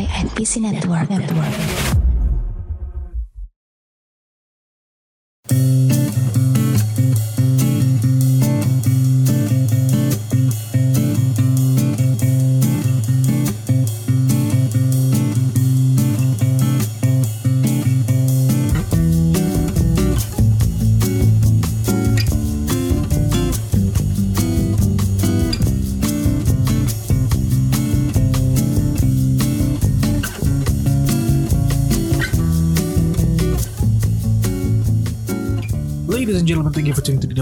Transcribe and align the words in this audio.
by 0.00 0.06
NPC 0.06 0.60
Network. 0.60 1.10
Network. 1.10 2.09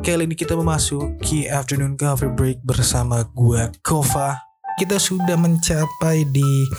kali 0.05 0.29
ini 0.29 0.37
kita 0.37 0.53
memasuki 0.53 1.49
afternoon 1.49 1.97
coffee 1.97 2.29
break 2.29 2.61
bersama 2.61 3.25
gua 3.33 3.73
Kova. 3.81 4.37
Kita 4.77 5.01
sudah 5.01 5.41
mencapai 5.41 6.21
di 6.29 6.69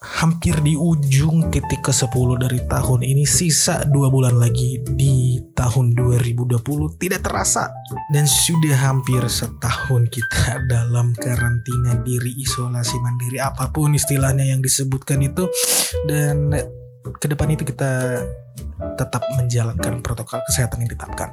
hampir 0.00 0.56
di 0.64 0.72
ujung 0.80 1.52
titik 1.52 1.84
ke-10 1.84 2.28
dari 2.40 2.60
tahun 2.64 3.00
ini. 3.04 3.28
Sisa 3.28 3.84
dua 3.84 4.08
bulan 4.08 4.40
lagi 4.40 4.80
di 4.96 5.36
tahun 5.52 5.92
2020 5.92 6.96
Tidak 6.96 7.20
terasa. 7.20 7.68
Dan 8.08 8.24
sudah 8.24 8.76
hampir 8.80 9.20
setahun 9.28 10.08
kita 10.08 10.60
dalam 10.72 11.12
karantina 11.12 12.00
diri 12.00 12.32
isolasi 12.40 12.96
mandiri 13.00 13.44
Apa 13.44 13.68
pun 13.68 13.92
istilahnya 13.92 14.48
yang 14.48 14.64
disebutkan 14.64 15.20
itu. 15.20 15.44
Dan 16.08 16.48
ke 17.00 17.26
depan 17.28 17.52
itu 17.52 17.64
kita 17.68 18.24
tetap 18.96 19.24
menjalankan 19.36 20.04
protokol 20.04 20.40
kesehatan 20.48 20.84
yang 20.84 20.90
ditetapkan. 20.92 21.32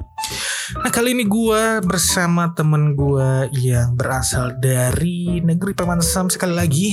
Nah 0.80 0.92
kali 0.92 1.16
ini 1.16 1.24
gue 1.24 1.80
bersama 1.84 2.52
temen 2.52 2.92
gue 2.92 3.48
yang 3.56 3.96
berasal 3.96 4.56
dari 4.60 5.40
negeri 5.40 5.72
Paman 5.72 6.04
Sam. 6.04 6.28
Sekali 6.28 6.54
lagi 6.56 6.92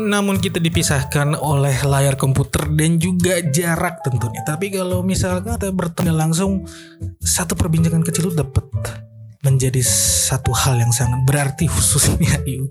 namun 0.00 0.40
kita 0.40 0.56
dipisahkan 0.56 1.36
oleh 1.36 1.76
layar 1.84 2.16
komputer 2.16 2.70
dan 2.72 2.96
juga 2.96 3.44
jarak 3.44 4.00
tentunya. 4.00 4.40
Tapi 4.46 4.72
kalau 4.72 5.04
misalkan 5.04 5.60
kita 5.60 5.68
bertemu 5.68 6.12
langsung, 6.16 6.64
satu 7.20 7.52
perbincangan 7.52 8.00
kecil 8.00 8.32
itu 8.32 8.40
dapat 8.40 8.64
menjadi 9.42 9.82
satu 9.82 10.54
hal 10.54 10.78
yang 10.78 10.94
sangat 10.94 11.18
berarti 11.26 11.66
khususnya 11.66 12.38
di 12.46 12.62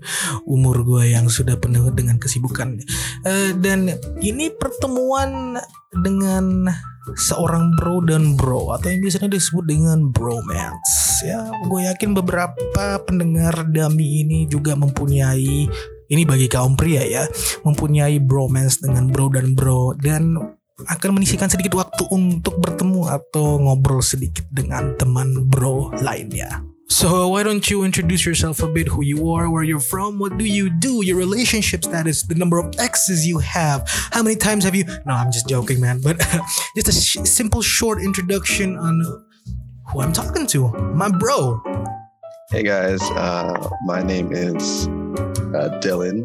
umur 0.48 0.82
gue 0.88 1.12
yang 1.12 1.28
sudah 1.28 1.60
penuh 1.60 1.92
dengan 1.92 2.16
kesibukan. 2.16 2.80
Eh, 3.28 3.52
dan 3.60 3.92
ini 4.24 4.48
pertemuan 4.56 5.60
dengan 5.92 6.72
seorang 7.18 7.74
bro 7.76 8.00
dan 8.06 8.38
bro 8.38 8.72
atau 8.72 8.86
yang 8.86 9.02
biasanya 9.02 9.34
disebut 9.34 9.66
dengan 9.66 10.14
bromance 10.14 11.26
ya 11.26 11.50
gue 11.66 11.80
yakin 11.90 12.14
beberapa 12.14 13.02
pendengar 13.02 13.66
dami 13.74 14.22
ini 14.22 14.46
juga 14.46 14.78
mempunyai 14.78 15.66
ini 16.12 16.28
bagi 16.28 16.44
kaum 16.44 16.76
pria 16.76 17.00
ya 17.08 17.24
mempunyai 17.64 18.20
bromance 18.20 18.84
dengan 18.84 19.08
bro 19.08 19.32
dan 19.32 19.56
bro 19.56 19.96
dan 19.96 20.36
akan 20.84 21.16
menyisikan 21.16 21.48
sedikit 21.48 21.80
waktu 21.80 22.04
untuk 22.12 22.60
bertemu 22.60 23.08
atau 23.08 23.56
ngobrol 23.56 24.04
sedikit 24.04 24.44
dengan 24.52 24.92
teman 25.00 25.48
bro 25.48 25.88
lainnya. 26.04 26.60
So 26.92 27.32
why 27.32 27.40
don't 27.40 27.64
you 27.72 27.88
introduce 27.88 28.28
yourself 28.28 28.60
a 28.60 28.68
bit, 28.68 28.84
who 28.84 29.00
you 29.00 29.32
are, 29.32 29.48
where 29.48 29.64
you're 29.64 29.80
from, 29.80 30.20
what 30.20 30.36
do 30.36 30.44
you 30.44 30.68
do, 30.68 31.00
your 31.00 31.16
relationship 31.16 31.88
status, 31.88 32.20
the 32.28 32.36
number 32.36 32.60
of 32.60 32.68
exes 32.76 33.24
you 33.24 33.40
have, 33.40 33.88
how 34.12 34.20
many 34.20 34.36
times 34.36 34.64
have 34.68 34.76
you? 34.76 34.84
No, 35.08 35.16
I'm 35.16 35.32
just 35.32 35.48
joking, 35.48 35.80
man. 35.80 36.04
But 36.04 36.20
just 36.76 36.88
a 36.88 36.92
sh- 36.92 37.24
simple, 37.24 37.62
short 37.62 38.02
introduction 38.02 38.76
on 38.76 39.00
who 39.88 40.04
I'm 40.04 40.12
talking 40.12 40.46
to, 40.52 40.68
my 40.92 41.08
bro. 41.08 41.62
Hey 42.50 42.62
guys, 42.62 43.00
uh, 43.16 43.70
my 43.88 44.02
name 44.02 44.36
is 44.36 44.84
uh, 45.54 45.80
Dylan, 45.80 46.24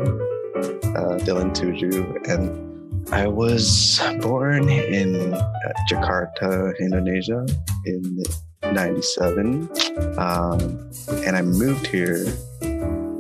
uh, 0.96 1.18
Dylan 1.26 1.54
Tuju, 1.54 2.28
and 2.28 3.14
I 3.14 3.28
was 3.28 4.02
born 4.22 4.70
in 4.70 5.34
uh, 5.34 5.74
Jakarta, 5.90 6.78
Indonesia 6.80 7.46
in 7.86 8.24
97. 8.64 9.70
Um, 10.18 10.92
and 11.26 11.36
I 11.38 11.42
moved 11.42 11.88
here 11.88 12.26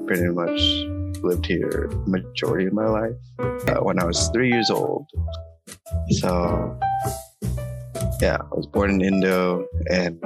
pretty 0.05 0.27
much 0.29 0.59
lived 1.23 1.45
here 1.45 1.89
majority 2.05 2.67
of 2.67 2.73
my 2.73 2.85
life 2.85 3.15
uh, 3.39 3.79
when 3.81 3.99
I 3.99 4.05
was 4.05 4.29
three 4.29 4.49
years 4.49 4.69
old. 4.69 5.07
So 6.19 6.77
yeah, 8.21 8.37
I 8.41 8.53
was 8.55 8.65
born 8.65 8.97
in 8.97 9.01
Indo 9.01 9.65
and 9.89 10.17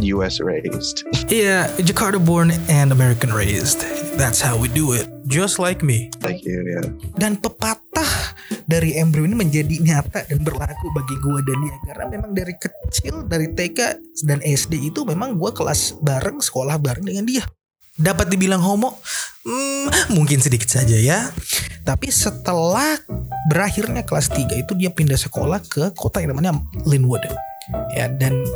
US 0.00 0.40
raised. 0.40 1.04
Yeah, 1.28 1.68
Jakarta 1.84 2.16
born 2.16 2.56
and 2.72 2.88
American 2.88 3.28
raised. 3.28 3.84
That's 4.16 4.40
how 4.40 4.56
we 4.56 4.72
do 4.72 4.96
it. 4.96 5.04
Just 5.28 5.60
like 5.60 5.84
me. 5.84 6.08
Thank 6.24 6.48
you, 6.48 6.64
yeah. 6.64 6.88
dan 7.20 7.36
pepatah 7.36 8.32
dari 8.64 8.96
embrio 8.96 9.28
ini 9.28 9.36
menjadi 9.36 9.76
nyata 9.76 10.24
dan 10.24 10.40
berlaku 10.40 10.88
bagi 10.96 11.16
gue 11.20 11.40
dan 11.44 11.56
dia 11.60 11.76
karena 11.84 12.04
memang 12.08 12.32
dari 12.32 12.54
kecil 12.56 13.28
dari 13.28 13.52
TK 13.52 14.00
dan 14.24 14.40
SD 14.40 14.88
itu 14.88 15.04
memang 15.04 15.36
gue 15.36 15.52
kelas 15.52 16.00
bareng 16.00 16.40
sekolah 16.40 16.80
bareng 16.80 17.04
dengan 17.04 17.28
dia 17.28 17.44
dapat 17.98 18.30
dibilang 18.30 18.62
homo? 18.62 19.02
Hmm, 19.42 19.90
mungkin 20.14 20.38
sedikit 20.38 20.70
saja 20.70 20.94
ya. 20.94 21.34
Tapi 21.82 22.08
setelah 22.14 22.96
berakhirnya 23.50 24.06
kelas 24.06 24.30
3 24.30 24.54
itu 24.54 24.72
dia 24.78 24.94
pindah 24.94 25.18
sekolah 25.18 25.58
ke 25.66 25.90
kota 25.98 26.22
yang 26.22 26.32
namanya 26.32 26.56
Linwood. 26.86 27.26
Ya 27.92 28.08
dan 28.08 28.46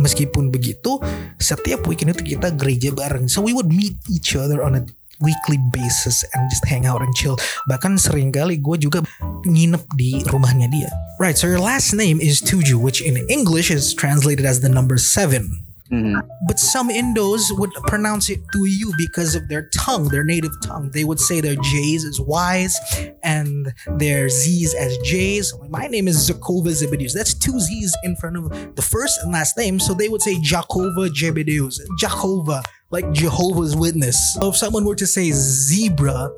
meskipun 0.00 0.48
begitu 0.48 0.96
setiap 1.36 1.84
weekend 1.84 2.16
itu 2.16 2.38
kita 2.38 2.54
gereja 2.54 2.94
bareng. 2.94 3.28
So 3.28 3.44
we 3.44 3.52
would 3.52 3.68
meet 3.68 3.98
each 4.08 4.38
other 4.38 4.62
on 4.64 4.78
a 4.78 4.82
weekly 5.20 5.60
basis 5.72 6.26
and 6.34 6.42
just 6.52 6.64
hang 6.68 6.84
out 6.84 7.00
and 7.00 7.12
chill. 7.16 7.36
Bahkan 7.68 7.96
sering 7.96 8.32
kali 8.32 8.60
gue 8.60 8.76
juga 8.76 9.00
nginep 9.44 9.82
di 9.96 10.20
rumahnya 10.28 10.68
dia. 10.68 10.90
Right 11.16 11.36
so 11.36 11.48
your 11.48 11.64
last 11.64 11.96
name 11.96 12.20
is 12.20 12.44
Tuju 12.44 12.76
which 12.76 13.00
in 13.00 13.16
English 13.32 13.72
is 13.72 13.96
translated 13.96 14.44
as 14.44 14.60
the 14.60 14.68
number 14.68 15.00
seven 15.00 15.71
Mhm. 15.92 16.22
but 16.48 16.58
some 16.58 16.88
Indos 16.88 17.42
would 17.58 17.70
pronounce 17.86 18.30
it 18.30 18.40
to 18.52 18.64
you 18.64 18.92
because 18.96 19.34
of 19.34 19.48
their 19.48 19.68
tongue, 19.74 20.08
their 20.08 20.24
native 20.24 20.52
tongue. 20.62 20.90
They 20.92 21.04
would 21.04 21.20
say 21.20 21.40
their 21.42 21.56
J's 21.56 22.04
as 22.04 22.18
Y's 22.18 22.78
and 23.22 23.72
their 23.98 24.28
Z's 24.30 24.72
as 24.74 24.96
J's. 25.04 25.52
My 25.68 25.86
name 25.88 26.08
is 26.08 26.30
Zakova 26.30 26.70
Zebedeus. 26.70 27.12
That's 27.14 27.34
two 27.34 27.60
Z's 27.60 27.94
in 28.04 28.16
front 28.16 28.36
of 28.38 28.74
the 28.74 28.82
first 28.82 29.20
and 29.22 29.32
last 29.32 29.58
name. 29.58 29.78
So 29.78 29.92
they 29.92 30.08
would 30.08 30.22
say 30.22 30.36
Jakova 30.36 31.14
Zebedeus. 31.14 31.78
Jakova, 32.00 32.62
like 32.90 33.10
Jehovah's 33.12 33.76
Witness. 33.76 34.16
So 34.34 34.48
if 34.48 34.56
someone 34.56 34.84
were 34.86 34.96
to 34.96 35.06
say 35.06 35.30
zebra, 35.30 36.30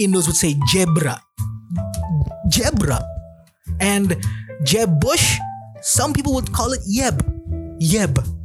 Indos 0.00 0.26
would 0.26 0.36
say 0.36 0.54
Jebra. 0.72 1.20
Jebra. 2.48 3.04
And 3.80 4.16
Jeb 4.64 5.00
Bush, 5.00 5.38
some 5.82 6.14
people 6.14 6.32
would 6.34 6.50
call 6.52 6.72
it 6.72 6.80
Yeb. 6.88 7.20
Yeb. 7.78 8.35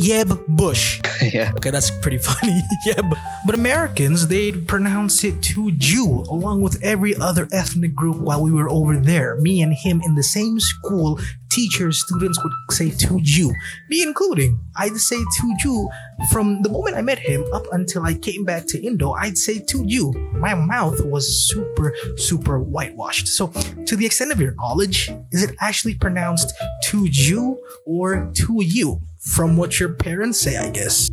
Yeb 0.00 0.46
Bush. 0.48 0.98
yeah. 1.22 1.52
Okay, 1.56 1.70
that's 1.70 1.90
pretty 1.90 2.16
funny. 2.16 2.62
yeah, 2.86 3.02
but, 3.02 3.18
but 3.44 3.54
Americans, 3.54 4.28
they'd 4.28 4.66
pronounce 4.66 5.24
it 5.24 5.42
to 5.42 5.70
Jew, 5.72 6.24
along 6.30 6.62
with 6.62 6.82
every 6.82 7.14
other 7.16 7.46
ethnic 7.52 7.94
group 7.94 8.16
while 8.16 8.42
we 8.42 8.50
were 8.50 8.70
over 8.70 8.96
there. 8.96 9.36
Me 9.40 9.60
and 9.60 9.74
him 9.74 10.00
in 10.02 10.14
the 10.14 10.22
same 10.22 10.58
school, 10.58 11.20
teachers, 11.50 12.00
students 12.00 12.42
would 12.42 12.52
say 12.70 12.90
to 12.90 13.20
Jew. 13.20 13.52
Me 13.90 14.02
including. 14.02 14.58
I'd 14.76 14.96
say 14.96 15.18
to 15.18 15.56
Jew 15.60 15.90
from 16.30 16.62
the 16.62 16.70
moment 16.70 16.96
I 16.96 17.02
met 17.02 17.18
him 17.18 17.44
up 17.52 17.64
until 17.72 18.04
I 18.04 18.14
came 18.14 18.44
back 18.44 18.66
to 18.68 18.80
Indo, 18.82 19.12
I'd 19.12 19.36
say 19.36 19.58
to 19.58 19.86
Jew. 19.86 20.12
My 20.32 20.54
mouth 20.54 21.04
was 21.04 21.46
super, 21.48 21.94
super 22.16 22.58
whitewashed. 22.58 23.28
So, 23.28 23.48
to 23.86 23.96
the 23.96 24.06
extent 24.06 24.32
of 24.32 24.40
your 24.40 24.54
knowledge, 24.54 25.10
is 25.30 25.42
it 25.42 25.54
actually 25.60 25.94
pronounced 25.94 26.54
to 26.84 27.08
Jew 27.10 27.58
or 27.84 28.30
to 28.34 28.62
you? 28.62 29.02
From 29.20 29.56
what 29.56 29.78
your 29.78 29.94
parents 29.94 30.40
say, 30.40 30.56
I 30.56 30.70
guess. 30.70 31.10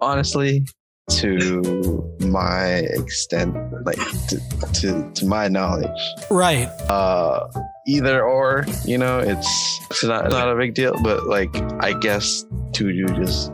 Honestly, 0.00 0.64
to 1.10 2.08
my 2.20 2.66
extent, 2.94 3.54
like 3.84 3.98
to, 4.28 4.40
to, 4.74 5.10
to 5.14 5.26
my 5.26 5.48
knowledge, 5.48 5.90
Right. 6.30 6.66
uh 6.88 7.48
either 7.86 8.22
or 8.22 8.66
you 8.84 8.98
know 8.98 9.18
it's 9.18 9.80
it's 9.90 10.04
not, 10.04 10.28
not 10.30 10.46
a 10.52 10.54
big 10.54 10.74
deal 10.74 10.94
but 11.02 11.26
like 11.26 11.48
i 11.82 11.94
guess 12.00 12.44
tuju 12.72 13.06
just 13.16 13.50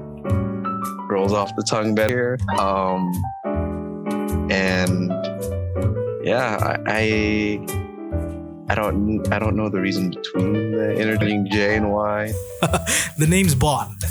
rolls 1.09 1.33
off 1.33 1.55
the 1.55 1.63
tongue 1.71 1.95
better 1.95 2.37
um 2.59 3.13
and 4.51 5.09
yeah 6.27 6.59
i, 6.61 6.79
I 6.89 7.84
I 8.69 8.75
don't 8.75 9.31
I 9.33 9.39
don't 9.39 9.57
know 9.57 9.69
the 9.69 9.81
reason 9.81 10.11
between 10.11 10.73
the 10.73 10.93
interchangeing 10.93 11.49
J 11.51 11.77
and 11.77 11.93
Y. 11.93 12.33
the 13.19 13.27
name's 13.29 13.55
Bond. 13.55 14.03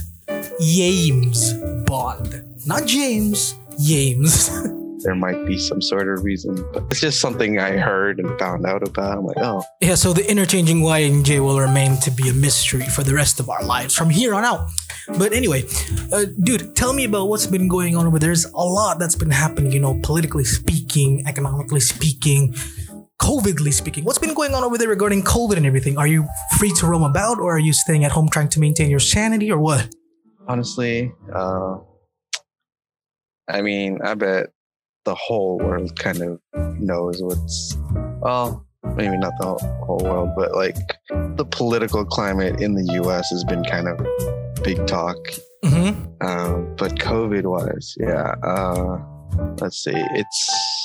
James 0.60 1.54
Bond. 1.86 2.44
Not 2.66 2.86
James. 2.86 3.56
James. 3.82 4.50
There 5.04 5.16
might 5.16 5.46
be 5.46 5.58
some 5.58 5.82
sort 5.82 6.08
of 6.08 6.24
reason, 6.24 6.56
but 6.72 6.84
it's 6.90 7.02
just 7.02 7.20
something 7.20 7.60
I 7.60 7.72
heard 7.72 8.20
and 8.20 8.40
found 8.40 8.66
out 8.66 8.88
about. 8.88 9.18
I'm 9.18 9.26
like, 9.26 9.36
oh, 9.38 9.62
yeah, 9.82 9.96
so 9.96 10.14
the 10.14 10.26
interchanging 10.32 10.82
Y 10.82 11.00
and 11.00 11.26
J 11.26 11.42
will 11.42 11.60
remain 11.60 11.98
to 11.98 12.12
be 12.12 12.30
a 12.30 12.34
mystery 12.34 12.86
for 12.86 13.04
the 13.04 13.14
rest 13.14 13.42
of 13.42 13.50
our 13.50 13.62
lives 13.66 13.94
from 13.96 14.10
here 14.10 14.34
on 14.34 14.46
out. 14.46 14.70
But 15.18 15.34
anyway, 15.34 15.66
uh, 16.14 16.24
dude, 16.42 16.74
tell 16.78 16.94
me 16.94 17.04
about 17.04 17.28
what's 17.28 17.48
been 17.48 17.68
going 17.68 17.98
on 17.98 18.08
over 18.08 18.18
there. 18.18 18.30
There's 18.30 18.46
a 18.46 18.64
lot 18.64 18.98
that's 18.98 19.16
been 19.16 19.32
happening, 19.32 19.74
you 19.74 19.82
know, 19.82 20.00
politically 20.04 20.46
speaking, 20.46 21.28
economically 21.28 21.82
speaking, 21.82 22.56
COVIDly 23.24 23.74
speaking. 23.74 24.04
What's 24.04 24.20
been 24.20 24.34
going 24.34 24.54
on 24.54 24.64
over 24.64 24.78
there 24.78 24.90
regarding 24.90 25.24
COVID 25.24 25.58
and 25.58 25.66
everything? 25.66 25.98
Are 25.98 26.08
you 26.08 26.28
free 26.58 26.74
to 26.80 26.88
roam 26.88 27.04
about 27.04 27.40
or 27.40 27.56
are 27.56 27.60
you 27.60 27.74
staying 27.74 28.04
at 28.04 28.12
home 28.12 28.28
trying 28.30 28.50
to 28.50 28.60
maintain 28.60 28.90
your 28.90 29.00
sanity 29.00 29.52
or 29.52 29.60
what? 29.60 29.90
honestly, 30.48 31.12
uh, 31.34 31.78
I 33.50 33.62
mean, 33.62 34.00
I 34.04 34.14
bet 34.16 34.48
the 35.06 35.16
whole 35.16 35.58
world 35.58 35.98
kind 36.00 36.22
of 36.22 36.40
knows 36.80 37.22
what's 37.22 37.78
well, 38.22 38.66
maybe 38.96 39.18
not 39.18 39.34
the 39.40 39.58
whole 39.86 40.02
world, 40.04 40.30
but 40.36 40.56
like 40.56 40.78
the 41.10 41.46
political 41.46 42.06
climate 42.06 42.62
in 42.62 42.74
the 42.74 42.94
U.S. 43.04 43.30
has 43.32 43.44
been 43.44 43.64
kind 43.64 43.88
of 43.88 43.98
big 44.64 44.86
talk. 44.88 45.18
Mm-hmm. 45.64 46.26
Um, 46.26 46.76
but 46.78 46.96
COVID 46.96 47.44
wise, 47.44 47.96
yeah. 48.00 48.36
Uh, 48.44 49.00
let's 49.60 49.84
see, 49.84 49.92
it's 49.96 50.83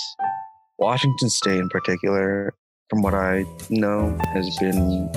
Washington 0.79 1.29
State 1.29 1.59
in 1.59 1.69
particular, 1.69 2.55
from 2.89 3.03
what 3.03 3.15
I 3.15 3.45
know, 3.69 4.17
has 4.33 4.57
been 4.59 5.11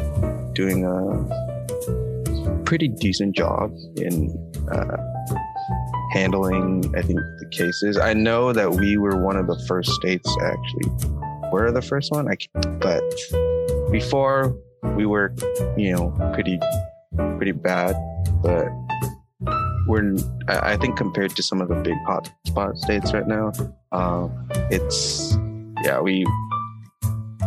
doing 0.53 0.85
a 0.85 2.63
pretty 2.65 2.87
decent 2.87 3.35
job 3.35 3.71
in 3.97 4.29
uh, 4.71 4.97
handling, 6.11 6.83
I 6.95 7.01
think, 7.01 7.19
the 7.19 7.49
cases. 7.51 7.97
I 7.97 8.13
know 8.13 8.53
that 8.53 8.71
we 8.71 8.97
were 8.97 9.17
one 9.23 9.37
of 9.37 9.47
the 9.47 9.57
first 9.67 9.91
states 9.91 10.35
actually. 10.41 10.89
We're 11.51 11.71
the 11.71 11.81
first 11.81 12.11
one, 12.11 12.27
I 12.27 12.35
can't, 12.35 12.79
but 12.79 13.03
before 13.91 14.55
we 14.95 15.05
were, 15.05 15.35
you 15.77 15.93
know, 15.95 16.11
pretty, 16.33 16.59
pretty 17.37 17.51
bad. 17.51 17.95
But 18.41 18.69
we're, 19.87 20.15
I 20.47 20.77
think, 20.77 20.97
compared 20.97 21.35
to 21.35 21.43
some 21.43 21.61
of 21.61 21.67
the 21.67 21.75
big 21.75 21.97
hot 22.05 22.31
spot 22.47 22.77
states 22.77 23.13
right 23.13 23.27
now, 23.27 23.51
uh, 23.91 24.29
it's, 24.69 25.37
yeah, 25.83 25.99
we, 25.99 26.25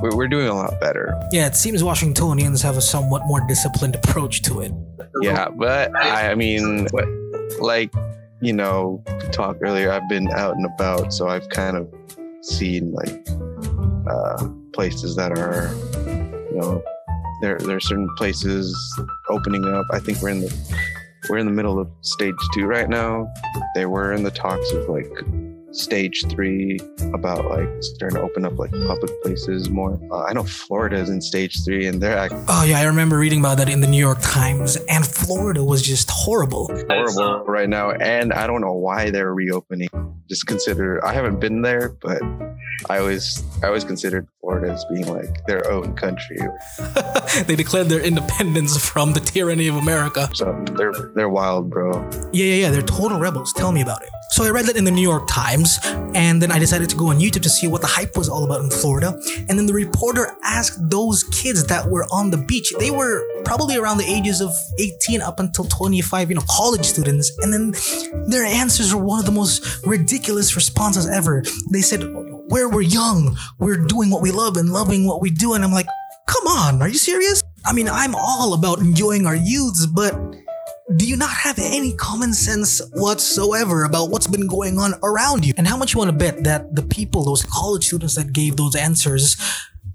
we're, 0.01 0.29
doing 0.29 0.49
a 0.49 0.55
lot 0.55 0.81
better. 0.81 1.15
Yeah, 1.33 1.47
it 1.47 1.57
seems 1.57 1.83
Washingtonians 1.83 2.63
have 2.63 2.77
a 2.77 2.81
somewhat 2.81 3.23
more 3.27 3.41
disciplined 3.47 3.95
approach 3.95 4.43
to 4.43 4.61
it. 4.61 4.73
Yeah, 5.21 5.49
but 5.49 5.95
I, 5.97 6.33
I 6.33 6.35
mean, 6.35 6.89
like 7.61 7.93
you 8.41 8.53
know, 8.53 9.03
talk 9.33 9.57
earlier. 9.63 9.91
I've 9.91 10.09
been 10.09 10.31
out 10.31 10.55
and 10.57 10.67
about, 10.67 11.15
so 11.15 11.29
I've 11.29 11.49
kind 11.49 11.77
of 11.77 11.89
seen 12.43 12.93
like 12.93 13.27
uh, 14.07 14.49
places 14.75 15.17
that 15.17 15.33
are, 15.33 15.75
you 16.51 16.59
know, 16.59 16.83
there 17.41 17.59
there 17.59 17.77
are 17.77 17.81
certain 17.81 18.09
places 18.17 18.77
opening 19.31 19.65
up. 19.65 19.87
I 19.93 19.99
think 19.99 20.21
we're 20.21 20.29
in 20.31 20.41
the 20.41 20.79
we're 21.29 21.39
in 21.39 21.47
the 21.47 21.53
middle 21.53 21.79
of 21.79 21.89
stage 22.03 22.35
two 22.53 22.67
right 22.67 22.89
now. 22.89 23.33
They 23.75 23.87
were 23.87 24.13
in 24.13 24.25
the 24.25 24.31
talks 24.31 24.71
of 24.73 24.89
like 24.89 25.11
stage 25.75 26.25
three 26.31 26.79
about 27.13 27.45
like 27.47 27.69
starting 27.81 28.17
to 28.17 28.23
open 28.23 28.45
up 28.45 28.59
like 28.59 28.71
public 28.71 29.11
places 29.23 29.69
more. 29.69 29.99
Uh, 30.11 30.23
I 30.25 30.33
know 30.33 30.45
Florida 30.45 30.97
is 30.97 31.11
in 31.11 31.21
stage 31.21 31.65
three, 31.65 31.87
and 31.87 32.01
they're 32.03 32.17
act- 32.17 32.35
Oh 32.49 32.65
yeah, 32.65 32.79
I 32.79 32.85
remember 32.85 33.19
reading 33.19 33.41
about 33.41 33.59
that 33.59 33.69
in 33.69 33.81
the 33.81 33.87
New 33.87 33.99
York 33.99 34.19
Times, 34.21 34.77
and 34.89 35.07
Florida 35.07 35.63
was 35.65 35.83
just 35.83 36.11
horrible. 36.11 36.69
horrible 36.89 37.45
right 37.47 37.69
now, 37.69 37.91
and 37.93 38.33
I 38.33 38.47
don't 38.47 38.61
know 38.61 38.73
why 38.75 39.11
they're 39.11 39.35
reopening. 39.35 39.89
Just 40.29 40.47
consider 40.47 41.05
I 41.05 41.13
haven't 41.13 41.41
been 41.41 41.63
there, 41.63 41.91
but 42.01 42.23
I 42.89 42.99
always 42.99 43.43
I 43.63 43.67
always 43.67 43.85
considered 43.85 44.27
Florida 44.45 44.73
as 44.73 44.85
being 44.85 45.07
like 45.07 45.47
their 45.47 45.71
own 45.71 45.95
country. 45.97 46.39
they 47.47 47.57
declared 47.57 47.89
their 47.89 48.01
independence 48.01 48.77
from 48.77 49.15
the 49.15 49.21
tyranny 49.21 49.69
of 49.69 49.77
America. 49.77 50.29
So 50.35 50.63
they're 50.77 50.93
they're 51.15 51.31
wild, 51.31 51.71
bro. 51.71 52.03
Yeah, 52.33 52.45
yeah, 52.45 52.55
yeah, 52.55 52.71
they're 52.71 52.83
total 52.83 53.19
rebels. 53.19 53.53
Tell 53.55 53.73
me 53.73 53.81
about 53.81 54.03
it. 54.03 54.11
So 54.31 54.45
I 54.45 54.51
read 54.51 54.67
that 54.67 54.77
in 54.77 54.85
the 54.85 54.91
New 54.91 55.03
York 55.03 55.27
Times, 55.29 55.79
and 56.15 56.43
then 56.43 56.51
I 56.51 56.59
decided 56.59 56.91
to 56.91 56.97
go 56.97 57.09
on 57.09 57.21
YouTube 57.21 57.43
to 57.43 57.49
see 57.49 57.69
what 57.69 57.81
the 57.81 57.87
hype 57.87 58.17
was 58.17 58.29
all 58.29 58.45
about 58.45 58.61
in 58.61 58.71
Florida. 58.71 59.19
And 59.49 59.59
then 59.59 59.67
the 59.67 59.73
reporter 59.73 60.37
asked 60.43 60.91
those 60.91 61.25
kids 61.25 61.65
that 61.69 61.89
were 61.89 62.05
on 62.11 62.31
the 62.31 62.37
beach. 62.37 62.73
They 62.79 62.91
were 62.91 63.25
probably 63.45 63.77
around 63.77 63.99
the 63.99 64.05
ages 64.05 64.41
of 64.41 64.51
18 64.79 65.23
up 65.23 65.41
until 65.41 65.65
25, 65.65 66.31
you 66.31 66.37
know, 66.37 66.43
college 66.51 66.85
students. 66.85 67.31
And 67.39 67.53
then 67.53 67.75
their 68.29 68.45
answers 68.45 68.95
were 68.95 69.03
one 69.03 69.21
of 69.21 69.27
the 69.27 69.33
most 69.33 69.87
ridiculous 69.87 70.57
responses 70.57 71.09
ever. 71.09 71.45
They 71.71 71.83
said, 71.83 72.03
Where 72.49 72.69
we're 72.69 72.83
young, 72.83 73.37
we're 73.59 73.79
doing 73.79 74.11
what 74.11 74.23
we 74.23 74.31
love 74.31 74.57
and 74.57 74.71
loving 74.71 75.07
what 75.07 75.21
we 75.21 75.31
do. 75.31 75.55
And 75.55 75.65
I'm 75.65 75.73
like, 75.73 75.87
Come 76.27 76.47
on, 76.47 76.83
are 76.83 76.89
you 76.89 76.99
serious? 76.99 77.43
I 77.67 77.73
mean, 77.73 77.89
I'm 77.89 78.15
all 78.15 78.55
about 78.55 78.79
enjoying 78.81 79.27
our 79.27 79.37
youths, 79.37 79.87
but 79.87 80.15
do 80.97 81.07
you 81.07 81.17
not 81.17 81.31
have 81.31 81.59
any 81.59 81.95
common 81.95 82.33
sense 82.33 82.81
whatsoever 82.93 83.85
about 83.85 84.11
what's 84.11 84.27
been 84.27 84.47
going 84.47 84.79
on 84.79 84.95
around 85.03 85.47
you? 85.47 85.55
And 85.57 85.67
how 85.67 85.77
much 85.77 85.95
you 85.95 85.99
want 85.99 86.11
to 86.11 86.17
bet 86.17 86.45
that 86.45 86.75
the 86.75 86.83
people, 86.83 87.25
those 87.25 87.45
college 87.45 87.87
students 87.87 88.15
that 88.17 88.33
gave 88.33 88.57
those 88.57 88.75
answers, 88.77 89.37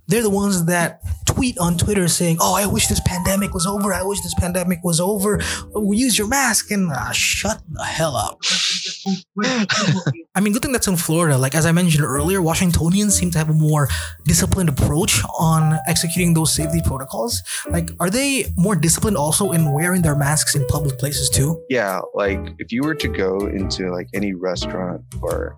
they're 0.07 0.23
the 0.23 0.29
ones 0.29 0.65
that 0.65 1.01
tweet 1.39 1.57
on 1.57 1.77
Twitter 1.77 2.09
saying, 2.09 2.35
"Oh, 2.41 2.53
I 2.53 2.65
wish 2.65 2.87
this 2.87 2.99
pandemic 3.05 3.53
was 3.53 3.65
over. 3.65 3.93
I 3.93 4.03
wish 4.03 4.19
this 4.19 4.33
pandemic 4.33 4.83
was 4.83 4.99
over. 4.99 5.39
Use 5.73 6.17
your 6.17 6.27
mask." 6.27 6.69
And 6.69 6.91
ah, 6.91 7.11
shut 7.13 7.61
the 7.71 7.85
hell 7.85 8.17
up. 8.17 8.41
I 10.35 10.41
mean, 10.41 10.51
good 10.51 10.61
thing 10.61 10.73
that's 10.73 10.89
in 10.89 10.97
Florida. 10.97 11.37
Like 11.37 11.55
as 11.55 11.65
I 11.65 11.71
mentioned 11.71 12.03
earlier, 12.03 12.41
Washingtonians 12.41 13.15
seem 13.15 13.31
to 13.31 13.37
have 13.37 13.49
a 13.49 13.53
more 13.53 13.87
disciplined 14.25 14.67
approach 14.67 15.21
on 15.39 15.79
executing 15.87 16.33
those 16.33 16.53
safety 16.53 16.81
protocols. 16.83 17.41
Like, 17.69 17.89
are 18.01 18.09
they 18.09 18.51
more 18.57 18.75
disciplined 18.75 19.15
also 19.15 19.53
in 19.53 19.71
wearing 19.71 20.01
their 20.01 20.15
masks 20.15 20.55
in 20.55 20.65
public 20.67 20.99
places 20.99 21.29
too? 21.29 21.63
Yeah, 21.69 22.01
like 22.13 22.41
if 22.59 22.73
you 22.73 22.83
were 22.83 22.95
to 22.95 23.07
go 23.07 23.47
into 23.47 23.91
like 23.91 24.09
any 24.13 24.33
restaurant 24.33 25.03
or 25.21 25.55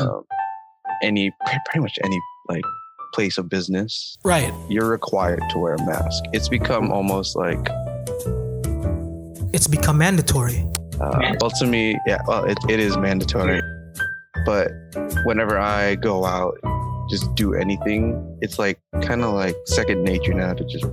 um, 0.00 0.24
any 1.02 1.30
pretty 1.66 1.80
much 1.80 1.98
any 2.02 2.18
like 2.48 2.64
place 3.14 3.38
of 3.38 3.48
business, 3.48 4.16
Right. 4.24 4.52
you're 4.68 4.88
required 4.88 5.42
to 5.50 5.58
wear 5.58 5.74
a 5.74 5.86
mask. 5.86 6.24
It's 6.32 6.48
become 6.48 6.90
almost 6.92 7.36
like 7.36 7.58
It's 9.52 9.66
become 9.66 9.98
mandatory. 9.98 10.66
Uh, 11.00 11.34
well, 11.40 11.50
to 11.50 11.66
me, 11.66 11.98
yeah, 12.06 12.20
well, 12.26 12.44
it, 12.44 12.58
it 12.68 12.78
is 12.78 12.96
mandatory. 12.96 13.60
But 14.46 14.70
whenever 15.24 15.58
I 15.58 15.96
go 15.96 16.24
out, 16.24 16.56
just 17.10 17.34
do 17.34 17.54
anything, 17.54 18.38
it's 18.40 18.58
like 18.58 18.78
kind 19.02 19.24
of 19.24 19.34
like 19.34 19.56
second 19.66 20.04
nature 20.04 20.34
now 20.34 20.52
to 20.54 20.64
just 20.66 20.84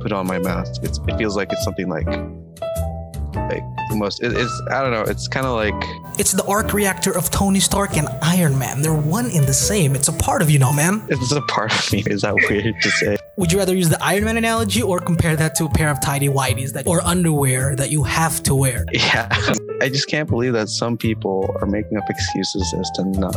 put 0.00 0.12
on 0.12 0.26
my 0.26 0.38
mask. 0.38 0.82
It's, 0.82 0.98
it 1.06 1.18
feels 1.18 1.36
like 1.36 1.52
it's 1.52 1.62
something 1.64 1.88
like, 1.88 2.06
like 3.36 3.62
the 4.00 4.04
most, 4.04 4.22
it, 4.22 4.32
it's, 4.32 4.62
I 4.70 4.82
don't 4.82 4.92
know, 4.92 5.02
it's 5.02 5.28
kind 5.28 5.46
of 5.46 5.54
like, 5.54 5.74
It's 6.18 6.32
the 6.32 6.44
arc 6.44 6.72
reactor 6.72 7.16
of 7.16 7.30
Tony 7.30 7.60
Stark 7.60 7.96
and 7.96 8.08
Iron 8.22 8.58
Man. 8.58 8.82
They're 8.82 8.94
one 8.94 9.30
in 9.30 9.44
the 9.44 9.54
same. 9.54 9.94
It's 9.94 10.08
a 10.08 10.12
part 10.12 10.42
of 10.42 10.50
you, 10.50 10.58
know, 10.58 10.72
man. 10.72 11.02
it's 11.08 11.32
a 11.32 11.42
part 11.42 11.72
of 11.72 11.92
me. 11.92 12.02
Is 12.06 12.22
that 12.22 12.34
weird 12.34 12.80
to 12.82 12.90
say? 12.90 13.18
Would 13.36 13.52
you 13.52 13.58
rather 13.58 13.76
use 13.76 13.88
the 13.88 14.02
Iron 14.02 14.24
Man 14.24 14.36
analogy 14.36 14.82
or 14.82 15.00
compare 15.00 15.36
that 15.36 15.54
to 15.56 15.64
a 15.66 15.70
pair 15.70 15.90
of 15.90 16.00
tidy 16.00 16.28
whities 16.28 16.72
that 16.72 16.86
or 16.86 17.02
underwear 17.02 17.76
that 17.76 17.90
you 17.90 18.02
have 18.04 18.42
to 18.44 18.54
wear? 18.54 18.84
Yeah. 18.92 19.28
I 19.82 19.88
just 19.88 20.08
can't 20.08 20.28
believe 20.28 20.52
that 20.54 20.68
some 20.68 20.96
people 20.96 21.54
are 21.60 21.66
making 21.66 21.96
up 21.96 22.04
excuses 22.08 22.74
as 22.78 22.90
to 22.96 23.04
not 23.04 23.36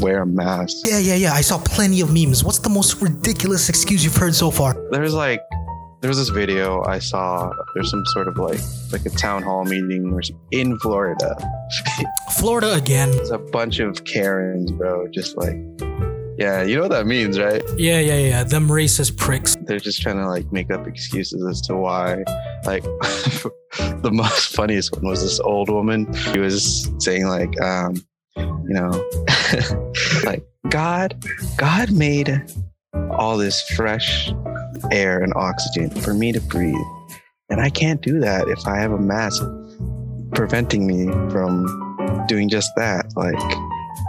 wear 0.00 0.22
a 0.22 0.26
mask. 0.26 0.86
Yeah, 0.86 0.98
yeah, 0.98 1.14
yeah. 1.14 1.32
I 1.32 1.40
saw 1.40 1.58
plenty 1.58 2.00
of 2.00 2.12
memes. 2.12 2.44
What's 2.44 2.58
the 2.58 2.68
most 2.68 3.00
ridiculous 3.00 3.68
excuse 3.68 4.04
you've 4.04 4.16
heard 4.16 4.34
so 4.34 4.50
far? 4.50 4.76
there's 4.90 5.14
like 5.14 5.40
there 6.00 6.08
was 6.08 6.18
this 6.18 6.28
video 6.28 6.82
I 6.84 6.98
saw. 6.98 7.52
There's 7.74 7.90
some 7.90 8.04
sort 8.06 8.28
of 8.28 8.36
like 8.36 8.60
like 8.92 9.04
a 9.04 9.10
town 9.10 9.42
hall 9.42 9.64
meeting 9.64 10.12
or 10.12 10.20
in 10.52 10.78
Florida. 10.78 11.36
Florida 12.38 12.74
again. 12.74 13.10
There's 13.10 13.30
a 13.30 13.38
bunch 13.38 13.80
of 13.80 14.04
Karens, 14.04 14.70
bro. 14.70 15.08
Just 15.08 15.36
like, 15.36 15.56
yeah, 16.38 16.62
you 16.62 16.76
know 16.76 16.82
what 16.82 16.92
that 16.92 17.06
means, 17.06 17.38
right? 17.38 17.62
Yeah, 17.76 17.98
yeah, 17.98 18.18
yeah. 18.18 18.44
Them 18.44 18.68
racist 18.68 19.16
pricks. 19.16 19.56
They're 19.62 19.80
just 19.80 20.00
trying 20.00 20.16
to 20.16 20.28
like 20.28 20.52
make 20.52 20.70
up 20.70 20.86
excuses 20.86 21.44
as 21.44 21.60
to 21.62 21.74
why. 21.74 22.22
Like, 22.64 22.82
the 24.02 24.10
most 24.12 24.54
funniest 24.54 24.94
one 24.94 25.06
was 25.06 25.22
this 25.22 25.40
old 25.40 25.68
woman. 25.68 26.12
She 26.14 26.38
was 26.38 26.88
saying 26.98 27.26
like, 27.26 27.60
um, 27.60 27.96
you 28.36 28.74
know, 28.74 29.10
like 30.24 30.44
God, 30.68 31.20
God 31.56 31.90
made 31.90 32.28
all 33.10 33.36
this 33.36 33.60
fresh 33.70 34.32
air 34.90 35.22
and 35.22 35.32
oxygen 35.34 35.90
for 35.90 36.14
me 36.14 36.32
to 36.32 36.40
breathe. 36.40 36.74
And 37.50 37.60
I 37.60 37.70
can't 37.70 38.00
do 38.02 38.20
that 38.20 38.48
if 38.48 38.66
I 38.66 38.78
have 38.78 38.92
a 38.92 38.98
mask 38.98 39.42
preventing 40.34 40.86
me 40.86 41.06
from 41.30 41.66
doing 42.28 42.48
just 42.48 42.70
that. 42.76 43.06
Like, 43.16 43.34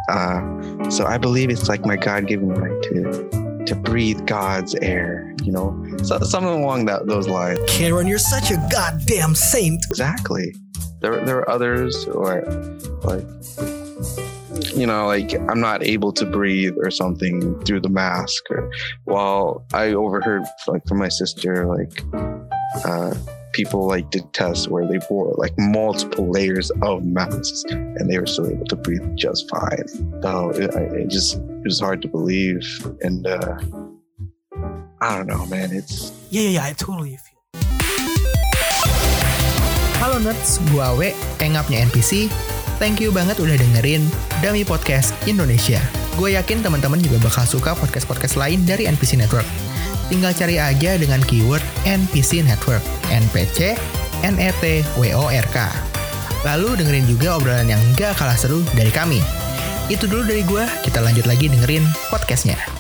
uh, 0.10 0.90
so 0.90 1.06
I 1.06 1.18
believe 1.18 1.50
it's 1.50 1.70
like 1.70 1.86
my 1.86 1.96
God 1.96 2.28
given 2.28 2.50
right 2.50 2.82
to 2.84 3.50
to 3.66 3.76
breathe 3.76 4.26
God's 4.26 4.74
air. 4.76 5.34
you 5.44 5.52
know, 5.52 5.98
so, 6.04 6.20
something 6.20 6.52
along 6.52 6.86
that 6.86 7.06
those 7.08 7.28
lines. 7.28 7.60
Karen, 7.68 8.08
you're 8.08 8.18
such 8.18 8.52
a 8.52 8.68
goddamn 8.72 9.36
saint. 9.36 9.86
Exactly. 9.90 10.56
There, 11.02 11.24
there 11.24 11.38
are 11.38 11.50
others 11.50 12.06
or 12.08 12.42
like, 13.04 13.26
you 14.76 14.86
know, 14.86 15.08
like 15.08 15.34
I'm 15.50 15.60
not 15.60 15.84
able 15.84 16.12
to 16.14 16.26
breathe 16.26 16.76
or 16.82 16.92
something 16.92 17.60
through 17.62 17.82
the 17.82 17.90
mask. 17.90 18.44
Or 18.50 18.72
while 19.06 19.66
I 19.74 19.94
overheard 19.94 20.44
like 20.68 20.86
from 20.88 20.98
my 20.98 21.10
sister, 21.10 21.66
like 21.66 22.04
uh, 22.86 23.14
people 23.54 23.88
like 23.88 24.10
did 24.12 24.32
tests 24.34 24.68
where 24.68 24.86
they 24.86 25.00
wore 25.10 25.34
like 25.38 25.54
multiple 25.58 26.30
layers 26.30 26.72
of 26.82 27.04
masks 27.04 27.64
and 27.70 28.10
they 28.10 28.20
were 28.20 28.26
still 28.26 28.48
able 28.48 28.66
to 28.66 28.76
breathe 28.76 29.04
just 29.16 29.50
fine. 29.50 29.88
So 30.22 30.50
it, 30.52 30.74
it 30.76 31.10
just 31.10 31.38
it 31.38 31.64
was 31.64 31.80
hard 31.80 32.02
to 32.04 32.08
believe, 32.08 32.64
and 33.02 33.28
uh, 33.28 33.60
I 35.02 35.16
don't 35.18 35.28
know, 35.28 35.46
man. 35.48 35.72
It's 35.72 36.12
Yeah, 36.30 36.42
yeah, 36.44 36.50
yeah. 36.50 36.66
I 36.66 36.74
totally 36.74 37.18
feel. 37.18 37.30
Halo 40.00 40.20
nerds, 40.20 40.64
gua 40.72 40.96
Awe, 40.96 41.12
pengapnya 41.36 41.84
NPC. 41.84 42.32
Thank 42.80 43.04
you 43.04 43.12
banget 43.12 43.44
udah 43.44 43.60
dengerin 43.60 44.08
Dami 44.40 44.64
Podcast 44.64 45.12
Indonesia. 45.28 45.84
Gue 46.16 46.40
yakin 46.40 46.64
teman-teman 46.64 47.04
juga 47.04 47.20
bakal 47.20 47.44
suka 47.44 47.76
podcast-podcast 47.76 48.40
lain 48.40 48.64
dari 48.64 48.88
NPC 48.88 49.20
Network. 49.20 49.44
Tinggal 50.08 50.32
cari 50.32 50.64
aja 50.64 50.96
dengan 50.96 51.20
keyword 51.28 51.60
NPC 51.84 52.40
Network, 52.40 52.80
NPC, 53.12 53.76
NET, 54.24 54.64
WORK. 54.96 55.58
Lalu 56.48 56.80
dengerin 56.80 57.04
juga 57.04 57.36
obrolan 57.36 57.68
yang 57.68 57.84
gak 58.00 58.16
kalah 58.16 58.40
seru 58.40 58.64
dari 58.72 58.96
kami. 58.96 59.20
Itu 59.92 60.08
dulu 60.08 60.24
dari 60.32 60.48
gue, 60.48 60.64
kita 60.88 61.04
lanjut 61.04 61.28
lagi 61.28 61.52
dengerin 61.52 61.84
podcastnya. 62.08 62.79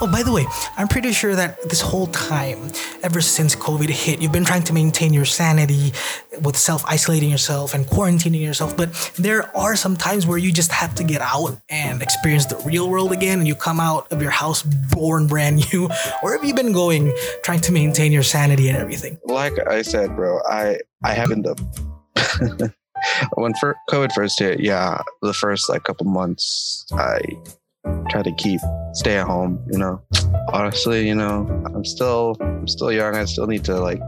Oh, 0.00 0.06
by 0.06 0.22
the 0.22 0.30
way, 0.30 0.46
I'm 0.76 0.86
pretty 0.86 1.12
sure 1.12 1.34
that 1.34 1.60
this 1.68 1.80
whole 1.80 2.06
time, 2.08 2.70
ever 3.02 3.20
since 3.20 3.56
COVID 3.56 3.88
hit, 3.88 4.22
you've 4.22 4.30
been 4.30 4.44
trying 4.44 4.62
to 4.64 4.72
maintain 4.72 5.12
your 5.12 5.24
sanity 5.24 5.92
with 6.40 6.56
self 6.56 6.84
isolating 6.86 7.30
yourself 7.30 7.74
and 7.74 7.84
quarantining 7.84 8.40
yourself. 8.40 8.76
But 8.76 8.92
there 9.18 9.54
are 9.56 9.74
some 9.74 9.96
times 9.96 10.24
where 10.24 10.38
you 10.38 10.52
just 10.52 10.70
have 10.70 10.94
to 10.96 11.04
get 11.04 11.20
out 11.20 11.60
and 11.68 12.00
experience 12.00 12.46
the 12.46 12.58
real 12.58 12.88
world 12.88 13.10
again, 13.10 13.40
and 13.40 13.48
you 13.48 13.56
come 13.56 13.80
out 13.80 14.12
of 14.12 14.22
your 14.22 14.30
house 14.30 14.62
born 14.62 15.26
brand 15.26 15.72
new. 15.72 15.88
Where 16.20 16.36
have 16.36 16.44
you 16.44 16.54
been 16.54 16.72
going 16.72 17.12
trying 17.42 17.60
to 17.62 17.72
maintain 17.72 18.12
your 18.12 18.22
sanity 18.22 18.68
and 18.68 18.78
everything? 18.78 19.18
like 19.24 19.58
I 19.66 19.82
said, 19.82 20.14
bro. 20.14 20.40
I 20.48 20.78
I 21.02 21.12
haven't 21.12 21.42
the 21.42 22.72
when 23.34 23.52
fir- 23.54 23.76
COVID 23.90 24.12
first 24.12 24.38
hit. 24.38 24.60
Yeah, 24.60 25.02
the 25.22 25.34
first 25.34 25.68
like 25.68 25.82
couple 25.82 26.06
months, 26.06 26.86
I 26.92 27.20
tried 28.10 28.24
to 28.24 28.32
keep 28.32 28.60
stay 28.92 29.16
at 29.18 29.26
home. 29.26 29.64
You 29.70 29.78
know, 29.78 30.02
honestly, 30.52 31.06
you 31.06 31.14
know, 31.14 31.46
I'm 31.74 31.84
still 31.84 32.36
I'm 32.40 32.68
still 32.68 32.92
young. 32.92 33.14
I 33.14 33.24
still 33.24 33.46
need 33.46 33.64
to 33.64 33.78
like 33.78 34.00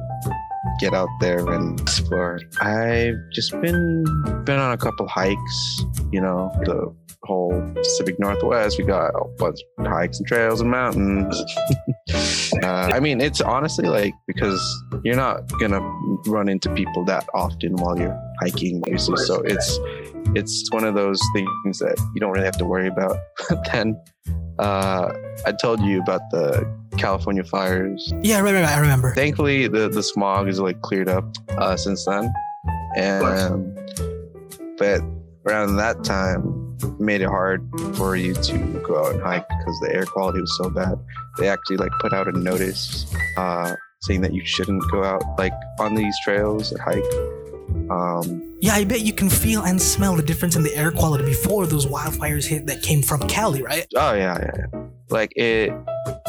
get 0.81 0.95
out 0.95 1.09
there 1.21 1.47
and 1.51 1.81
explore. 1.81 2.41
I've 2.61 3.17
just 3.33 3.53
been 3.61 4.05
been 4.45 4.59
on 4.59 4.73
a 4.73 4.79
couple 4.79 5.07
hikes. 5.07 5.85
You 6.13 6.21
know, 6.21 6.51
the 6.65 6.95
whole 7.25 7.71
Pacific 7.75 8.19
Northwest. 8.19 8.79
We 8.79 8.85
got 8.85 9.11
a 9.11 9.25
bunch 9.39 9.61
of 9.79 9.87
hikes 9.87 10.19
and 10.19 10.27
trails 10.27 10.61
and 10.61 10.71
mountains. 10.71 11.43
uh, 12.63 12.91
I 12.93 13.01
mean, 13.01 13.21
it's 13.21 13.41
honestly 13.41 13.89
like 13.89 14.15
because 14.27 14.61
you're 15.05 15.17
not 15.17 15.49
gonna 15.59 15.81
run 16.27 16.49
into 16.49 16.73
people 16.75 17.05
that 17.05 17.27
often 17.35 17.77
while 17.77 17.99
you're 17.99 18.19
hiking, 18.41 18.83
usually. 18.87 19.25
So 19.25 19.41
it's 19.43 19.79
it's 20.35 20.71
one 20.73 20.85
of 20.85 20.95
those 20.95 21.21
things 21.35 21.79
that 21.79 21.97
you 22.15 22.21
don't 22.21 22.31
really 22.31 22.45
have 22.45 22.59
to 22.59 22.65
worry 22.65 22.87
about. 22.87 23.17
then 23.73 24.01
uh, 24.59 25.13
I 25.47 25.53
told 25.53 25.81
you 25.81 26.01
about 26.01 26.23
the 26.31 26.69
California 26.99 27.45
fires. 27.45 28.13
Yeah, 28.23 28.41
right, 28.41 28.53
right, 28.55 28.63
right. 28.63 28.77
I 28.77 28.81
remember. 28.81 29.15
Thankfully, 29.15 29.69
the 29.69 29.89
the 29.89 30.03
smog 30.03 30.49
is 30.49 30.61
like 30.61 30.81
cleared 30.83 31.09
up 31.09 31.25
uh, 31.57 31.77
since 31.77 32.05
then, 32.05 32.33
and 32.97 33.25
um, 33.25 33.75
but 34.79 35.01
around 35.47 35.77
that 35.77 36.05
time 36.05 36.57
made 36.99 37.21
it 37.21 37.29
hard 37.29 37.67
for 37.95 38.17
you 38.17 38.35
to 38.35 38.59
go 38.87 39.05
out 39.05 39.15
and 39.15 39.23
hike 39.23 39.47
because 39.49 39.79
the 39.81 39.93
air 39.95 40.05
quality 40.05 40.41
was 40.41 40.57
so 40.57 40.71
bad. 40.71 40.99
They 41.39 41.49
actually 41.49 41.77
like 41.77 41.93
put 42.01 42.13
out 42.13 42.29
a 42.29 42.33
notice 42.33 43.13
uh, 43.37 43.75
saying 44.03 44.23
that 44.23 44.33
you 44.33 44.45
shouldn't 44.45 44.83
go 44.91 45.05
out 45.05 45.23
like 45.39 45.53
on 45.79 45.95
these 45.95 46.15
trails 46.25 46.73
and 46.73 46.81
hike. 46.81 47.05
Um, 47.91 48.57
Yeah, 48.61 48.75
I 48.75 48.85
bet 48.85 49.01
you 49.01 49.13
can 49.13 49.29
feel 49.29 49.63
and 49.63 49.81
smell 49.81 50.15
the 50.17 50.23
difference 50.23 50.55
in 50.55 50.63
the 50.63 50.75
air 50.77 50.93
quality 50.93 51.25
before 51.25 51.67
those 51.67 51.87
wildfires 51.87 52.47
hit 52.47 52.67
that 52.67 52.83
came 52.83 53.03
from 53.03 53.21
Cali, 53.27 53.63
right? 53.63 53.87
oh 53.97 54.13
yeah, 54.15 54.39
yeah, 54.39 54.51
yeah. 54.57 54.81
Like 55.09 55.33
it, 55.35 55.73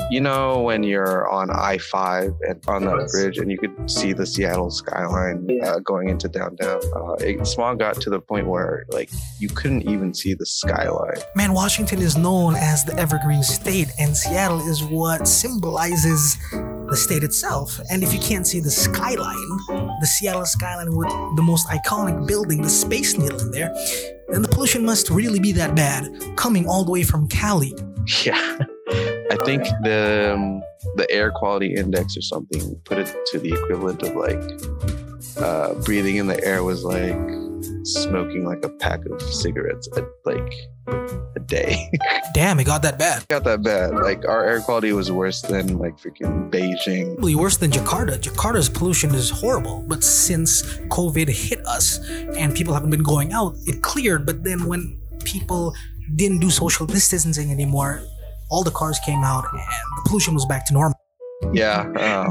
you 0.09 0.21
know, 0.21 0.61
when 0.61 0.81
you're 0.81 1.29
on 1.29 1.51
I 1.51 1.77
five 1.77 2.33
and 2.41 2.59
on 2.67 2.83
that 2.85 3.09
bridge, 3.11 3.37
and 3.37 3.51
you 3.51 3.57
could 3.59 3.71
see 3.89 4.11
the 4.11 4.25
Seattle 4.25 4.71
skyline 4.71 5.59
uh, 5.63 5.77
going 5.79 6.09
into 6.09 6.27
downtown. 6.27 6.81
Uh, 6.95 7.13
it, 7.19 7.45
smog 7.45 7.77
got 7.77 8.01
to 8.01 8.09
the 8.09 8.19
point 8.19 8.47
where 8.47 8.85
like 8.89 9.11
you 9.39 9.49
couldn't 9.49 9.87
even 9.87 10.15
see 10.15 10.33
the 10.33 10.47
skyline. 10.47 11.19
Man, 11.35 11.53
Washington 11.53 12.01
is 12.01 12.17
known 12.17 12.55
as 12.55 12.83
the 12.83 12.97
evergreen 12.97 13.43
state, 13.43 13.89
and 13.99 14.17
Seattle 14.17 14.67
is 14.67 14.83
what 14.83 15.27
symbolizes 15.27 16.37
the 16.91 16.97
state 16.97 17.23
itself. 17.23 17.79
And 17.89 18.03
if 18.03 18.13
you 18.13 18.19
can't 18.19 18.45
see 18.45 18.59
the 18.59 18.69
skyline, 18.69 19.57
the 19.67 20.05
Seattle 20.05 20.45
skyline 20.45 20.93
with 20.95 21.07
the 21.35 21.41
most 21.41 21.67
iconic 21.69 22.27
building, 22.27 22.61
the 22.61 22.69
Space 22.69 23.17
Needle 23.17 23.39
in 23.39 23.51
there, 23.51 23.73
then 24.29 24.41
the 24.41 24.49
pollution 24.49 24.85
must 24.85 25.09
really 25.09 25.39
be 25.39 25.53
that 25.53 25.73
bad, 25.73 26.11
coming 26.35 26.67
all 26.67 26.83
the 26.83 26.91
way 26.91 27.03
from 27.03 27.27
Cali. 27.27 27.73
Yeah, 28.25 28.57
I 29.31 29.37
think 29.45 29.63
the 29.83 30.33
um, 30.33 30.63
the 30.95 31.05
air 31.11 31.31
quality 31.31 31.75
index 31.75 32.17
or 32.17 32.21
something 32.21 32.75
put 32.83 32.97
it 32.97 33.15
to 33.27 33.37
the 33.37 33.53
equivalent 33.53 34.01
of 34.01 34.15
like 34.15 34.41
uh, 35.37 35.75
breathing 35.85 36.15
in 36.15 36.25
the 36.25 36.43
air 36.43 36.63
was 36.63 36.83
like 36.83 37.15
smoking 37.83 38.45
like 38.45 38.63
a 38.63 38.69
pack 38.69 39.05
of 39.05 39.21
cigarettes 39.21 39.87
a, 39.95 40.05
like 40.25 40.53
a 41.35 41.39
day. 41.39 41.89
Damn, 42.33 42.59
it 42.59 42.65
got 42.65 42.81
that 42.83 42.97
bad. 42.97 43.27
Got 43.27 43.43
that 43.45 43.63
bad. 43.63 43.95
Like 43.95 44.25
our 44.27 44.45
air 44.45 44.61
quality 44.61 44.93
was 44.93 45.11
worse 45.11 45.41
than 45.41 45.77
like 45.77 45.97
freaking 45.97 46.49
Beijing. 46.51 47.15
Probably 47.15 47.35
worse 47.35 47.57
than 47.57 47.71
Jakarta. 47.71 48.19
Jakarta's 48.19 48.69
pollution 48.69 49.13
is 49.15 49.29
horrible, 49.29 49.83
but 49.87 50.03
since 50.03 50.63
COVID 50.89 51.29
hit 51.29 51.65
us 51.65 51.99
and 52.09 52.55
people 52.55 52.73
haven't 52.73 52.89
been 52.91 53.03
going 53.03 53.33
out, 53.33 53.55
it 53.65 53.81
cleared. 53.81 54.25
But 54.25 54.43
then 54.43 54.65
when 54.65 54.99
people 55.23 55.73
didn't 56.15 56.39
do 56.39 56.49
social 56.49 56.85
distancing 56.85 57.51
anymore, 57.51 58.03
all 58.49 58.63
the 58.63 58.71
cars 58.71 58.99
came 59.05 59.23
out 59.23 59.45
and 59.51 59.61
the 59.61 60.01
pollution 60.05 60.33
was 60.33 60.45
back 60.45 60.65
to 60.67 60.73
normal. 60.73 60.97
Yeah. 61.53 61.91
Oh, 61.95 62.29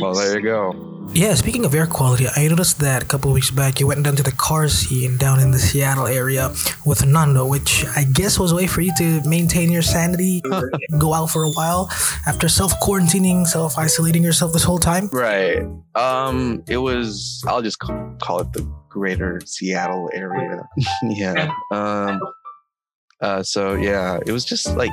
well, 0.00 0.14
there 0.14 0.38
you 0.38 0.42
go. 0.44 0.99
Yeah, 1.12 1.34
speaking 1.34 1.64
of 1.64 1.74
air 1.74 1.88
quality, 1.88 2.26
I 2.36 2.46
noticed 2.46 2.78
that 2.78 3.02
a 3.02 3.06
couple 3.06 3.30
of 3.30 3.34
weeks 3.34 3.50
back 3.50 3.80
you 3.80 3.86
went 3.88 4.04
down 4.04 4.14
to 4.14 4.22
the 4.22 4.32
car 4.32 4.68
scene 4.68 5.16
down 5.16 5.40
in 5.40 5.50
the 5.50 5.58
Seattle 5.58 6.06
area 6.06 6.54
with 6.86 7.04
Nando, 7.04 7.44
which 7.44 7.84
I 7.96 8.04
guess 8.04 8.38
was 8.38 8.52
a 8.52 8.54
way 8.54 8.68
for 8.68 8.80
you 8.80 8.92
to 8.98 9.20
maintain 9.28 9.72
your 9.72 9.82
sanity, 9.82 10.40
go 10.98 11.12
out 11.12 11.26
for 11.26 11.42
a 11.42 11.50
while 11.50 11.90
after 12.28 12.48
self 12.48 12.78
quarantining, 12.80 13.44
self 13.44 13.76
isolating 13.76 14.22
yourself 14.22 14.52
this 14.52 14.62
whole 14.62 14.78
time. 14.78 15.08
Right. 15.08 15.62
Um, 15.96 16.62
it 16.68 16.78
was. 16.78 17.42
I'll 17.46 17.62
just 17.62 17.80
call, 17.80 18.16
call 18.22 18.40
it 18.40 18.52
the 18.52 18.62
Greater 18.88 19.40
Seattle 19.44 20.10
area. 20.14 20.62
yeah. 21.02 21.52
Um. 21.72 22.20
Uh. 23.20 23.42
So 23.42 23.74
yeah, 23.74 24.20
it 24.24 24.30
was 24.30 24.44
just 24.44 24.76
like, 24.76 24.92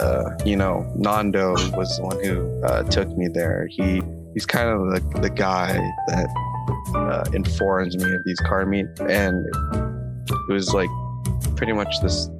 uh, 0.00 0.30
you 0.46 0.56
know, 0.56 0.90
Nando 0.96 1.52
was 1.76 1.98
the 1.98 2.04
one 2.04 2.24
who 2.24 2.64
uh, 2.64 2.84
took 2.84 3.08
me 3.18 3.28
there. 3.28 3.66
He 3.70 4.02
he's 4.38 4.46
kind 4.46 4.68
of 4.68 4.78
the 4.92 5.20
the 5.20 5.30
guy 5.30 5.72
that 6.06 6.28
uh, 6.94 7.24
informs 7.32 7.96
me 7.96 8.14
of 8.14 8.22
these 8.24 8.38
car 8.38 8.64
meet, 8.64 8.86
and 9.00 9.44
it 10.48 10.52
was 10.52 10.72
like 10.72 10.90
pretty 11.56 11.72
much 11.72 11.92
this 12.02 12.30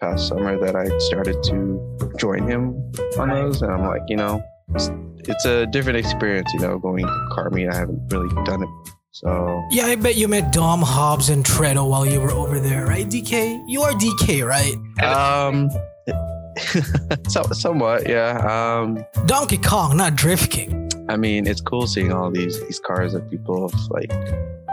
past 0.00 0.28
summer 0.28 0.58
that 0.58 0.74
I 0.74 0.86
started 1.10 1.42
to 1.44 2.14
join 2.16 2.48
him 2.48 2.72
on 3.18 3.28
those, 3.28 3.60
and 3.60 3.70
I'm 3.70 3.86
like, 3.86 4.00
you 4.08 4.16
know, 4.16 4.42
it's, 4.74 4.90
it's 5.28 5.44
a 5.44 5.66
different 5.66 5.98
experience, 5.98 6.50
you 6.54 6.60
know, 6.60 6.78
going 6.78 7.04
to 7.04 7.28
car 7.32 7.50
meet. 7.50 7.68
I 7.68 7.76
haven't 7.76 8.00
really 8.10 8.34
done 8.44 8.62
it, 8.62 8.68
so 9.10 9.62
Yeah, 9.70 9.88
I 9.88 9.96
bet 9.96 10.16
you 10.16 10.26
met 10.26 10.52
Dom, 10.54 10.80
Hobbs, 10.80 11.28
and 11.28 11.44
Toretto 11.44 11.86
while 11.86 12.06
you 12.06 12.18
were 12.18 12.32
over 12.32 12.60
there, 12.60 12.86
right, 12.86 13.06
DK? 13.06 13.62
You 13.66 13.82
are 13.82 13.92
DK, 13.92 14.46
right? 14.46 14.74
um, 15.04 15.68
so, 17.28 17.42
somewhat, 17.52 18.08
yeah. 18.08 18.38
Um, 18.80 19.04
Donkey 19.26 19.58
Kong, 19.58 19.98
not 19.98 20.16
Drift 20.16 20.50
King. 20.50 20.81
I 21.12 21.18
mean, 21.18 21.46
it's 21.46 21.60
cool 21.60 21.86
seeing 21.86 22.10
all 22.10 22.30
these 22.30 22.58
these 22.64 22.80
cars 22.80 23.12
that 23.12 23.28
people 23.28 23.68
have 23.68 23.78
like 23.90 24.10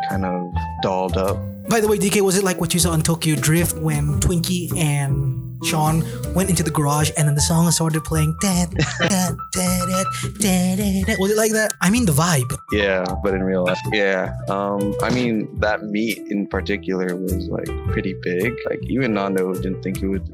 kind 0.08 0.24
of 0.24 0.50
dolled 0.82 1.18
up. 1.18 1.36
By 1.68 1.82
the 1.82 1.88
way, 1.90 1.98
DK, 1.98 2.22
was 2.22 2.38
it 2.38 2.46
like 2.46 2.62
what 2.62 2.74
you 2.74 2.80
saw 2.80 2.94
in 2.94 3.02
Tokyo 3.02 3.36
Drift 3.36 3.78
when 3.78 4.22
Twinkie 4.22 4.74
and 4.78 5.62
Sean 5.66 6.02
went 6.34 6.50
into 6.50 6.64
the 6.64 6.72
garage 6.72 7.12
and 7.18 7.28
then 7.28 7.36
the 7.36 7.42
song 7.42 7.70
started 7.72 8.06
playing? 8.06 8.38
Da, 8.40 8.68
da, 9.00 9.32
da. 9.52 11.16
Was 11.20 11.32
it 11.32 11.38
like 11.38 11.52
that? 11.52 11.74
I 11.82 11.90
mean, 11.90 12.06
the 12.06 12.14
vibe. 12.14 12.58
Yeah, 12.72 13.04
but 13.22 13.34
in 13.34 13.44
real 13.44 13.66
life, 13.66 13.78
yeah. 13.92 14.34
Um, 14.48 14.96
I 15.04 15.10
mean, 15.10 15.60
that 15.60 15.84
meet 15.84 16.20
in 16.20 16.48
particular 16.48 17.18
was 17.18 17.50
like 17.50 17.68
pretty 17.92 18.14
big. 18.22 18.54
Like 18.70 18.80
even 18.84 19.14
Nando 19.14 19.54
didn't 19.56 19.84
think 19.84 20.02
it 20.02 20.08
would 20.08 20.28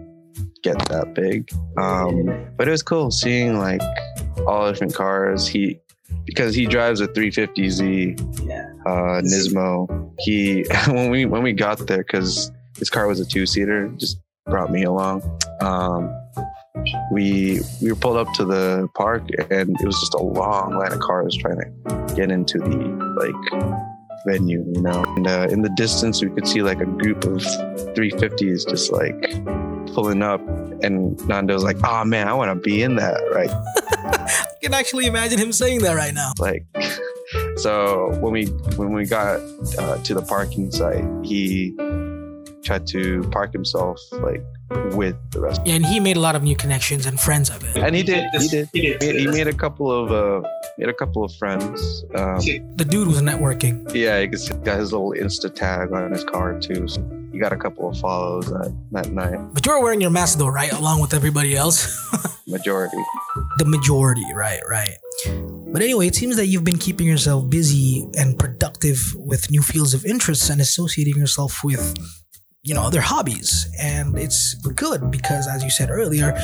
get 0.61 0.77
that 0.89 1.15
big. 1.15 1.49
Um, 1.77 2.47
but 2.57 2.67
it 2.67 2.71
was 2.71 2.83
cool 2.83 3.09
seeing 3.09 3.57
like 3.57 3.81
all 4.45 4.69
different 4.69 4.93
cars. 4.93 5.47
He 5.47 5.79
because 6.25 6.55
he 6.55 6.65
drives 6.65 7.01
a 7.01 7.07
350Z 7.07 8.19
uh, 8.85 9.21
Nismo. 9.21 10.11
He 10.19 10.65
when 10.87 11.09
we 11.09 11.25
when 11.25 11.43
we 11.43 11.53
got 11.53 11.85
there 11.87 12.03
because 12.03 12.51
his 12.77 12.89
car 12.89 13.07
was 13.07 13.19
a 13.19 13.25
two 13.25 13.45
seater, 13.45 13.87
just 13.97 14.19
brought 14.45 14.71
me 14.71 14.83
along. 14.83 15.21
Um, 15.61 16.13
we 17.11 17.61
we 17.81 17.89
were 17.89 17.95
pulled 17.95 18.17
up 18.17 18.31
to 18.33 18.45
the 18.45 18.87
park 18.95 19.23
and 19.49 19.75
it 19.79 19.85
was 19.85 19.99
just 19.99 20.13
a 20.13 20.21
long 20.21 20.77
line 20.77 20.91
of 20.91 20.99
cars 20.99 21.35
trying 21.35 21.57
to 21.57 22.15
get 22.15 22.31
into 22.31 22.59
the 22.59 22.75
like 23.17 23.85
venue, 24.25 24.63
you 24.73 24.81
know. 24.81 25.03
And 25.15 25.27
uh, 25.27 25.47
in 25.49 25.61
the 25.61 25.69
distance, 25.69 26.21
we 26.23 26.29
could 26.29 26.47
see 26.47 26.61
like 26.61 26.81
a 26.81 26.85
group 26.85 27.23
of 27.25 27.37
350s 27.95 28.67
just 28.69 28.91
like 28.91 29.74
pulling 29.93 30.21
up. 30.23 30.41
And 30.83 31.17
Nando's 31.27 31.63
like, 31.63 31.77
"Oh 31.83 32.03
man, 32.05 32.27
I 32.27 32.33
want 32.33 32.49
to 32.51 32.55
be 32.55 32.81
in 32.83 32.95
that!" 32.97 33.15
Right? 33.33 33.49
I 34.05 34.45
can 34.61 34.73
actually 34.73 35.05
imagine 35.05 35.39
him 35.39 35.51
saying 35.51 35.81
that 35.81 35.93
right 35.93 36.13
now. 36.13 36.31
like, 36.39 36.65
so 37.57 38.09
when 38.19 38.31
we 38.33 38.45
when 38.77 38.93
we 38.93 39.05
got 39.05 39.39
uh, 39.79 39.97
to 40.03 40.13
the 40.13 40.21
parking 40.21 40.71
site, 40.71 41.05
he 41.23 41.75
tried 42.63 42.87
to 42.87 43.21
park 43.31 43.53
himself 43.53 43.99
like 44.13 44.43
with 44.93 45.15
the 45.31 45.39
rest. 45.39 45.61
Yeah, 45.65 45.75
and 45.75 45.85
he 45.85 45.99
made 45.99 46.17
a 46.17 46.19
lot 46.19 46.35
of 46.35 46.41
new 46.43 46.55
connections 46.55 47.05
and 47.05 47.19
friends 47.19 47.49
of 47.51 47.63
it. 47.63 47.77
And 47.77 47.95
he 47.95 48.01
did. 48.03 48.25
He 48.39 48.47
did. 48.47 48.69
He, 48.73 48.81
did. 48.97 49.15
he 49.15 49.27
made 49.27 49.47
a 49.47 49.53
couple 49.53 49.91
of 49.91 50.11
uh, 50.11 50.47
he 50.75 50.81
had 50.83 50.89
a 50.89 50.93
couple 50.93 51.23
of 51.23 51.33
friends. 51.35 52.03
Um, 52.15 52.39
The 52.75 52.85
dude 52.87 53.07
was 53.07 53.21
networking. 53.21 53.93
yeah, 53.93 54.19
he 54.21 54.27
got 54.27 54.79
his 54.79 54.91
little 54.91 55.11
Insta 55.11 55.53
tag 55.53 55.91
on 55.93 56.11
his 56.11 56.23
car 56.23 56.59
too. 56.59 56.87
So 56.87 57.01
he 57.35 57.41
got 57.41 57.51
a 57.51 57.57
couple 57.57 57.89
of 57.89 57.99
follows 57.99 58.47
that 58.47 58.73
that 58.91 59.11
night. 59.11 59.37
But 59.53 59.65
you 59.65 59.73
were 59.73 59.83
wearing 59.83 59.99
your 59.99 60.09
mask 60.09 60.37
though, 60.37 60.47
right? 60.47 60.71
Along 60.71 61.01
with 61.01 61.13
everybody 61.13 61.53
else. 61.55 61.77
Majority. 62.47 62.97
the 63.57 63.65
majority, 63.65 64.23
right, 64.33 64.61
right. 64.69 64.95
But 65.73 65.81
anyway, 65.81 66.07
it 66.07 66.15
seems 66.15 66.35
that 66.37 66.45
you've 66.45 66.63
been 66.63 66.77
keeping 66.77 67.07
yourself 67.07 67.49
busy 67.49 68.07
and 68.15 68.37
productive 68.37 68.99
with 69.17 69.49
new 69.49 69.63
fields 69.63 69.95
of 69.95 70.05
interest 70.05 70.49
and 70.51 70.61
associating 70.61 71.17
yourself 71.17 71.63
with, 71.63 71.95
you 72.61 72.75
know, 72.75 72.83
other 72.83 73.01
hobbies. 73.01 73.67
And 73.81 74.17
it's 74.17 74.53
good 74.53 75.09
because, 75.09 75.47
as 75.47 75.63
you 75.63 75.71
said 75.71 75.89
earlier, 75.89 76.39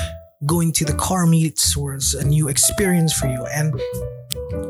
going 0.48 0.74
to 0.74 0.86
the 0.86 0.96
car 0.96 1.28
meets 1.28 1.78
was 1.78 2.16
a 2.16 2.26
new 2.26 2.50
experience 2.50 3.14
for 3.14 3.28
you. 3.28 3.46
And 3.46 3.80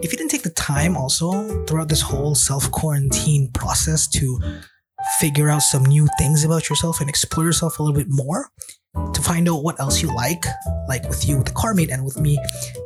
if 0.04 0.12
you 0.12 0.18
didn't 0.18 0.32
take 0.32 0.44
the 0.44 0.50
time 0.52 0.98
also 0.98 1.66
throughout 1.66 1.88
this 1.88 2.02
whole 2.02 2.36
self 2.36 2.70
quarantine 2.72 3.50
process 3.54 4.08
to 4.10 4.40
figure 5.20 5.50
out 5.50 5.62
some 5.62 5.84
new 5.86 6.08
things 6.18 6.44
about 6.44 6.70
yourself 6.70 7.00
and 7.00 7.10
explore 7.10 7.46
yourself 7.46 7.80
a 7.80 7.84
little 7.84 7.98
bit 7.98 8.08
more, 8.10 8.50
to 9.14 9.22
find 9.22 9.48
out 9.48 9.64
what 9.64 9.80
else 9.80 10.02
you 10.02 10.14
like, 10.14 10.44
like 10.88 11.08
with 11.08 11.28
you 11.28 11.38
with 11.38 11.46
the 11.46 11.54
car 11.54 11.74
meet 11.74 11.90
and 11.90 12.04
with 12.04 12.20
me 12.20 12.38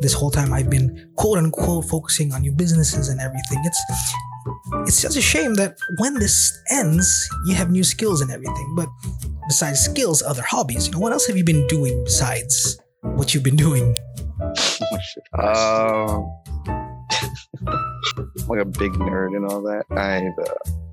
this 0.02 0.14
whole 0.14 0.30
time 0.30 0.54
I've 0.54 0.70
been 0.70 1.12
quote 1.16 1.38
unquote 1.38 1.86
focusing 1.86 2.32
on 2.32 2.42
new 2.42 2.52
businesses 2.52 3.10
and 3.10 3.20
everything. 3.20 3.64
It's 3.66 3.82
it's 4.88 5.02
just 5.02 5.18
a 5.18 5.22
shame 5.22 5.56
that 5.56 5.76
when 5.98 6.14
this 6.16 6.56
ends, 6.70 7.30
you 7.48 7.56
have 7.56 7.72
new 7.72 7.84
skills 7.84 8.22
and 8.22 8.30
everything. 8.30 8.74
But 8.76 8.88
besides 9.48 9.80
skills, 9.80 10.22
other 10.22 10.44
hobbies. 10.44 10.88
You 10.88 10.94
know, 10.94 11.00
what 11.00 11.14
else 11.14 11.26
have 11.26 11.38
you 11.38 11.44
been 11.44 11.66
doing 11.68 12.04
besides 12.04 12.78
what 13.02 13.34
you've 13.34 13.44
been 13.44 13.56
doing? 13.56 13.96
Um, 15.34 16.32
I'm 17.68 18.48
like 18.48 18.62
a 18.62 18.66
big 18.66 18.92
nerd 18.94 19.36
and 19.36 19.46
all 19.46 19.62
that. 19.64 19.86
I've, 19.90 20.38
uh, 20.48 20.85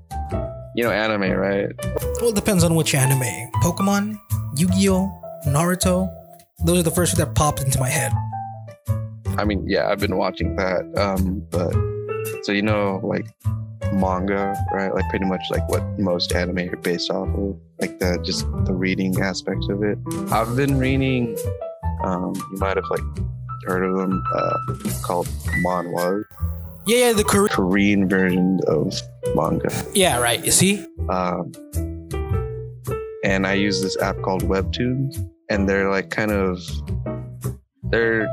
you 0.75 0.83
know, 0.83 0.91
anime, 0.91 1.31
right? 1.31 1.69
Well, 2.19 2.29
it 2.29 2.35
depends 2.35 2.63
on 2.63 2.75
which 2.75 2.95
anime. 2.95 3.51
Pokemon, 3.61 4.17
Yu-Gi-Oh, 4.57 5.21
Naruto. 5.47 6.09
Those 6.65 6.79
are 6.79 6.83
the 6.83 6.91
first 6.91 7.15
two 7.15 7.17
that 7.23 7.35
popped 7.35 7.61
into 7.61 7.79
my 7.79 7.89
head. 7.89 8.11
I 9.37 9.45
mean, 9.45 9.65
yeah, 9.67 9.89
I've 9.89 9.99
been 9.99 10.17
watching 10.17 10.55
that. 10.55 10.85
Um, 10.97 11.45
but 11.49 11.73
so 12.43 12.51
you 12.51 12.61
know, 12.61 12.99
like 13.03 13.25
manga, 13.93 14.55
right? 14.71 14.93
Like 14.93 15.09
pretty 15.09 15.25
much 15.25 15.41
like 15.49 15.67
what 15.69 15.83
most 15.99 16.33
anime 16.33 16.69
are 16.69 16.75
based 16.77 17.09
off 17.09 17.27
of, 17.29 17.59
like 17.79 17.99
the 17.99 18.19
just 18.23 18.45
the 18.65 18.73
reading 18.73 19.19
aspect 19.21 19.65
of 19.69 19.83
it. 19.83 19.97
I've 20.31 20.55
been 20.55 20.77
reading. 20.77 21.37
Um, 22.03 22.33
you 22.51 22.57
might 22.57 22.77
have 22.77 22.85
like 22.89 23.03
heard 23.65 23.83
of 23.83 23.95
them, 23.97 24.23
uh, 24.33 24.57
called 25.03 25.27
manhwa, 25.63 26.23
Yeah, 26.85 27.07
yeah, 27.07 27.13
the 27.13 27.23
Korean. 27.23 27.49
Korean 27.49 28.09
version 28.09 28.59
of 28.67 28.93
manga. 29.35 29.69
Yeah, 29.93 30.19
right. 30.19 30.43
You 30.43 30.51
see? 30.51 30.85
um, 31.09 31.51
and 33.23 33.47
I 33.47 33.53
use 33.53 33.81
this 33.81 33.97
app 34.01 34.21
called 34.21 34.43
Webtoons, 34.43 35.15
and 35.49 35.67
they're 35.67 35.89
like 35.89 36.09
kind 36.09 36.31
of, 36.31 36.59
they're 37.83 38.27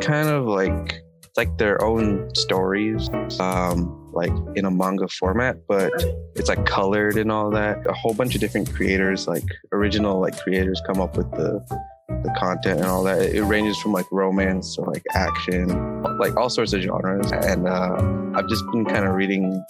kind 0.00 0.28
of 0.28 0.46
like 0.46 1.02
like 1.36 1.56
their 1.58 1.80
own 1.84 2.34
stories, 2.34 3.08
um, 3.38 4.10
like 4.12 4.32
in 4.56 4.64
a 4.64 4.70
manga 4.70 5.06
format, 5.06 5.56
but 5.68 5.92
it's 6.34 6.48
like 6.48 6.66
colored 6.66 7.16
and 7.16 7.30
all 7.30 7.50
that. 7.52 7.86
A 7.86 7.92
whole 7.92 8.14
bunch 8.14 8.34
of 8.34 8.40
different 8.40 8.74
creators, 8.74 9.28
like 9.28 9.44
original 9.70 10.20
like 10.20 10.36
creators, 10.40 10.82
come 10.84 11.00
up 11.00 11.16
with 11.16 11.30
the 11.30 11.64
the 12.08 12.34
content 12.38 12.80
and 12.80 12.88
all 12.88 13.02
that. 13.04 13.20
It 13.34 13.42
ranges 13.42 13.78
from 13.78 13.92
like 13.92 14.06
romance 14.10 14.76
to 14.76 14.82
like 14.82 15.04
action, 15.14 16.02
like 16.18 16.36
all 16.36 16.48
sorts 16.48 16.72
of 16.72 16.80
genres. 16.82 17.30
And 17.32 17.68
uh, 17.68 18.32
I've 18.34 18.48
just 18.48 18.64
been 18.72 18.84
kind 18.84 19.04
of 19.04 19.14
reading 19.14 19.62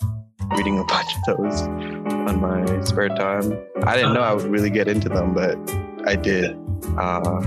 reading 0.56 0.78
a 0.78 0.84
bunch 0.86 1.08
of 1.16 1.36
those 1.36 1.62
on 1.62 2.40
my 2.40 2.84
spare 2.84 3.08
time. 3.08 3.58
I 3.82 3.96
didn't 3.96 4.14
know 4.14 4.20
I 4.20 4.32
would 4.32 4.46
really 4.46 4.70
get 4.70 4.88
into 4.88 5.08
them, 5.08 5.34
but 5.34 5.58
I 6.06 6.16
did. 6.16 6.56
Uh, 6.96 7.42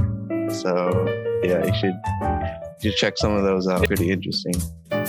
so 0.50 1.08
yeah, 1.44 1.66
you 1.66 1.74
should 1.76 1.96
you 2.82 2.92
should 2.92 2.98
check 2.98 3.18
some 3.18 3.34
of 3.34 3.44
those 3.44 3.68
out. 3.68 3.86
Pretty 3.88 4.12
interesting. 4.12 4.54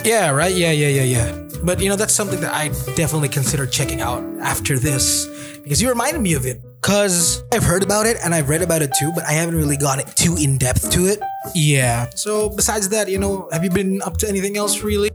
Yeah, 0.05 0.31
right. 0.31 0.55
Yeah, 0.55 0.73
yeah, 0.73 0.89
yeah, 0.89 1.03
yeah. 1.03 1.49
But 1.63 1.81
you 1.81 1.89
know, 1.89 1.97
that's 1.97 2.15
something 2.15 2.41
that 2.41 2.53
I 2.55 2.69
definitely 2.95 3.29
consider 3.29 3.67
checking 3.67 4.01
out 4.01 4.23
after 4.41 4.79
this 4.79 5.27
because 5.63 5.83
you 5.83 5.89
reminded 5.89 6.21
me 6.21 6.35
of 6.35 6.47
it. 6.47 6.61
Cause 6.83 7.45
I've 7.53 7.63
heard 7.63 7.85
about 7.85 8.07
it 8.07 8.17
and 8.25 8.35
I've 8.35 8.49
read 8.49 8.61
about 8.61 8.83
it 8.83 8.93
too, 8.99 9.13
but 9.15 9.25
I 9.25 9.33
haven't 9.33 9.55
really 9.55 9.77
gone 9.77 10.01
too 10.17 10.37
in 10.37 10.59
depth 10.59 10.91
to 10.91 11.07
it. 11.07 11.21
Yeah. 11.55 12.11
So 12.17 12.51
besides 12.51 12.89
that, 12.89 13.09
you 13.09 13.19
know, 13.19 13.49
have 13.53 13.63
you 13.63 13.71
been 13.71 14.03
up 14.03 14.17
to 14.19 14.29
anything 14.29 14.57
else 14.57 14.83
really? 14.83 15.11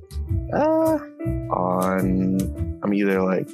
Uh, 0.54 0.98
on 1.52 2.80
I'm 2.82 2.94
either 2.94 3.22
like 3.22 3.50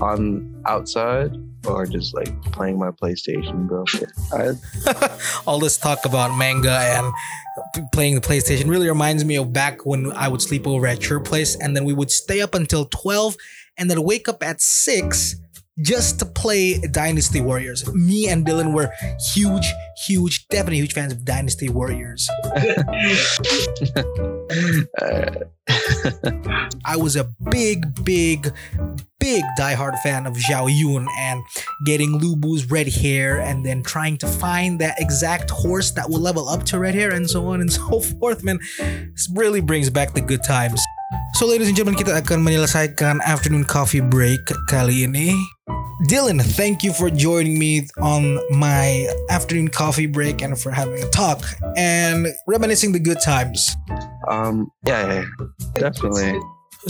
on 0.00 0.62
outside 0.66 1.36
or 1.66 1.84
just 1.84 2.14
like 2.14 2.40
playing 2.44 2.78
my 2.78 2.90
PlayStation, 2.90 3.68
bro. 3.68 3.84
I, 4.32 5.18
All 5.46 5.58
this 5.58 5.76
talk 5.76 6.06
about 6.06 6.36
manga 6.38 6.78
and 6.78 7.12
playing 7.92 8.14
the 8.14 8.22
PlayStation 8.22 8.70
really 8.70 8.88
reminds 8.88 9.22
me 9.22 9.36
of 9.36 9.52
back 9.52 9.84
when 9.84 10.12
I 10.12 10.28
would 10.28 10.40
sleep 10.40 10.66
over 10.66 10.86
at 10.86 11.10
your 11.10 11.20
place 11.20 11.56
and 11.56 11.76
then 11.76 11.84
we 11.84 11.92
would 11.92 12.10
stay 12.10 12.40
up 12.40 12.54
until 12.54 12.86
12 12.86 13.36
and 13.76 13.90
then 13.90 14.02
wake 14.02 14.28
up 14.28 14.42
at 14.42 14.62
6 14.62 15.36
just 15.80 16.18
to 16.20 16.26
play 16.26 16.78
Dynasty 16.78 17.40
Warriors. 17.40 17.86
Me 17.94 18.28
and 18.28 18.46
Dylan 18.46 18.72
were 18.72 18.90
huge, 19.34 19.72
huge, 20.06 20.48
definitely 20.48 20.78
huge 20.78 20.94
fans 20.94 21.12
of 21.12 21.24
Dynasty 21.24 21.68
Warriors. 21.68 22.28
I 26.84 26.96
was 26.96 27.16
a 27.16 27.24
big, 27.50 28.04
big, 28.04 28.52
big 29.18 29.42
diehard 29.58 29.98
fan 30.02 30.26
of 30.26 30.34
Zhao 30.34 30.68
Yun 30.72 31.08
and 31.18 31.42
getting 31.84 32.18
Lubu's 32.18 32.70
Red 32.70 32.88
Hare 32.88 33.40
and 33.40 33.66
then 33.66 33.82
trying 33.82 34.16
to 34.18 34.26
find 34.26 34.80
that 34.80 35.00
exact 35.00 35.50
horse 35.50 35.90
that 35.92 36.08
will 36.08 36.20
level 36.20 36.48
up 36.48 36.62
to 36.64 36.78
Red 36.78 36.94
Hare 36.94 37.12
and 37.12 37.28
so 37.28 37.48
on 37.48 37.60
and 37.60 37.72
so 37.80 38.00
forth, 38.00 38.42
man. 38.44 38.58
This 38.78 39.28
really 39.34 39.60
brings 39.60 39.90
back 39.90 40.14
the 40.14 40.20
good 40.20 40.42
times. 40.42 40.80
So 41.34 41.46
ladies 41.46 41.68
and 41.68 41.76
gentlemen, 41.76 42.00
kita 42.00 42.18
akan 42.18 42.42
menyelesaikan 42.42 43.22
afternoon 43.22 43.62
coffee 43.62 44.02
break 44.02 44.42
kali 44.66 45.06
ini. 45.06 45.38
Dylan, 46.10 46.42
thank 46.42 46.82
you 46.82 46.92
for 46.92 47.08
joining 47.08 47.56
me 47.56 47.86
on 48.02 48.42
my 48.52 49.06
afternoon 49.30 49.70
coffee 49.70 50.10
break 50.10 50.42
and 50.42 50.58
for 50.58 50.74
having 50.74 50.98
a 50.98 51.08
talk 51.14 51.40
and 51.78 52.26
reminiscing 52.50 52.90
the 52.90 52.98
good 52.98 53.22
times. 53.22 53.78
um, 54.28 54.66
yeah, 54.82 55.06
yeah, 55.06 55.24
definitely. 55.78 56.34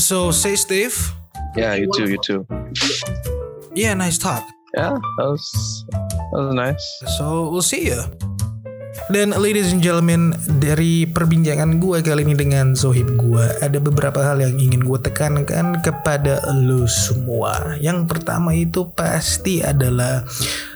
So 0.01 0.33
say 0.33 0.57
Steve. 0.57 0.97
Yeah, 1.55 1.77
you 1.77 1.89
too, 1.93 2.09
you 2.09 2.19
too. 2.19 2.49
Yeah, 3.77 3.95
nice 3.95 4.17
talk. 4.17 4.49
Yeah, 4.77 4.97
that 4.97 5.27
was 5.29 5.45
that 6.33 6.41
was 6.41 6.55
nice. 6.57 6.85
So 7.17 7.53
we'll 7.53 7.65
see 7.65 7.93
you. 7.93 8.01
Dan 9.07 9.31
ladies 9.39 9.71
and 9.71 9.79
gentlemen, 9.79 10.35
dari 10.59 11.07
perbincangan 11.07 11.79
gue 11.79 12.03
kali 12.03 12.27
ini 12.27 12.35
dengan 12.35 12.75
Zohib 12.75 13.15
gue, 13.15 13.47
ada 13.63 13.79
beberapa 13.79 14.19
hal 14.19 14.43
yang 14.43 14.59
ingin 14.59 14.83
gue 14.83 14.99
tekankan 14.99 15.79
kepada 15.79 16.43
lo 16.51 16.91
semua. 16.91 17.79
Yang 17.79 18.11
pertama 18.11 18.51
itu 18.51 18.91
pasti 18.99 19.63
adalah 19.63 20.27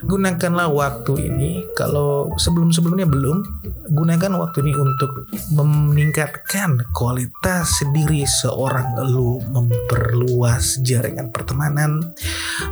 gunakanlah 0.07 0.71
waktu 0.71 1.27
ini. 1.27 1.75
Kalau 1.75 2.31
sebelum-sebelumnya 2.38 3.11
belum, 3.11 3.66
gunakan 3.99 4.33
waktu 4.38 4.62
ini 4.62 4.79
untuk 4.79 5.27
meningkatkan 5.51 6.87
kualitas 6.95 7.83
diri 7.90 8.23
seorang 8.31 8.95
lo, 9.11 9.43
memperluas 9.43 10.79
jaringan 10.87 11.35
pertemanan, 11.35 12.14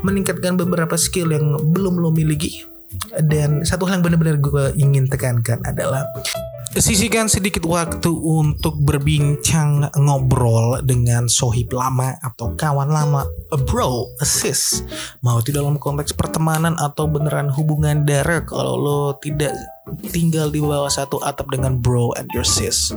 meningkatkan 0.06 0.54
beberapa 0.54 0.94
skill 0.94 1.34
yang 1.34 1.58
belum 1.74 1.98
lo 1.98 2.14
miliki 2.14 2.77
Dan 3.16 3.64
satu 3.64 3.88
hal 3.88 4.00
yang 4.00 4.04
benar-benar 4.04 4.36
gue 4.40 4.64
ingin 4.76 5.08
tekankan 5.08 5.64
adalah 5.64 6.04
Sisihkan 6.68 7.32
sedikit 7.32 7.64
waktu 7.64 8.12
untuk 8.12 8.76
berbincang 8.76 9.88
ngobrol 9.96 10.84
dengan 10.84 11.24
sohib 11.24 11.72
lama 11.72 12.20
atau 12.20 12.52
kawan 12.52 12.92
lama, 12.92 13.24
a 13.24 13.56
bro, 13.56 14.12
a 14.20 14.26
sis. 14.28 14.84
Mau 15.24 15.40
itu 15.40 15.48
dalam 15.48 15.80
konteks 15.80 16.12
pertemanan 16.12 16.76
atau 16.76 17.08
beneran 17.08 17.48
hubungan 17.48 18.04
darah 18.04 18.44
kalau 18.44 18.76
lo 18.76 19.00
tidak 19.16 19.56
tinggal 20.12 20.52
di 20.52 20.60
bawah 20.60 20.92
satu 20.92 21.16
atap 21.24 21.48
dengan 21.48 21.80
bro 21.80 22.12
and 22.20 22.28
your 22.36 22.44
sis. 22.44 22.92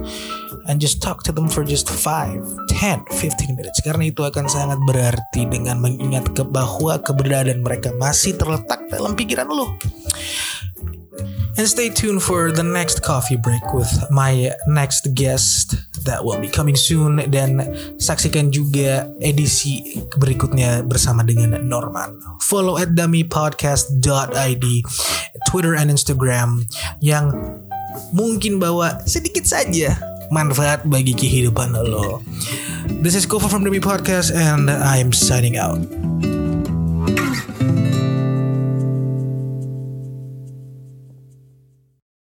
And 0.68 0.84
just 0.84 1.00
talk 1.00 1.24
to 1.26 1.32
them 1.32 1.48
for 1.48 1.64
just 1.64 1.88
5, 1.88 2.44
10, 2.76 3.08
15 3.08 3.56
minutes. 3.56 3.80
Karena 3.80 4.12
itu 4.12 4.28
akan 4.28 4.52
sangat 4.52 4.84
berarti 4.84 5.48
dengan 5.48 5.80
mengingat 5.80 6.36
ke 6.36 6.44
bahwa 6.44 7.00
keberadaan 7.00 7.64
mereka 7.64 7.96
masih 7.96 8.36
terletak 8.36 8.84
dalam 8.92 9.16
pikiran 9.16 9.48
lo. 9.48 9.80
And 11.60 11.68
stay 11.68 11.92
tuned 11.92 12.24
for 12.24 12.50
the 12.50 12.64
next 12.64 13.04
coffee 13.04 13.36
break 13.36 13.62
with 13.76 13.92
my 14.10 14.56
next 14.72 15.14
guest 15.14 15.76
that 16.08 16.24
will 16.24 16.40
be 16.40 16.48
coming 16.48 16.80
soon 16.80 17.20
dan 17.30 17.60
saksikan 18.00 18.50
juga 18.56 19.06
edisi 19.20 20.00
berikutnya 20.18 20.82
bersama 20.88 21.22
dengan 21.28 21.60
Norman. 21.62 22.18
Follow 22.42 22.80
at 22.80 22.96
dummypodcast.id 22.96 24.66
Twitter 25.52 25.74
and 25.76 25.92
Instagram 25.92 26.66
yang 27.04 27.30
mungkin 28.16 28.58
bawa 28.58 29.04
sedikit 29.04 29.44
saja 29.44 30.00
manfaat 30.32 30.88
bagi 30.88 31.12
kehidupan 31.12 31.76
lo. 31.76 32.24
This 33.04 33.14
is 33.14 33.28
Kofa 33.28 33.52
from 33.52 33.68
Dummy 33.68 33.84
Podcast 33.84 34.32
and 34.32 34.72
I'm 34.72 35.12
signing 35.12 35.60
out. 35.60 35.84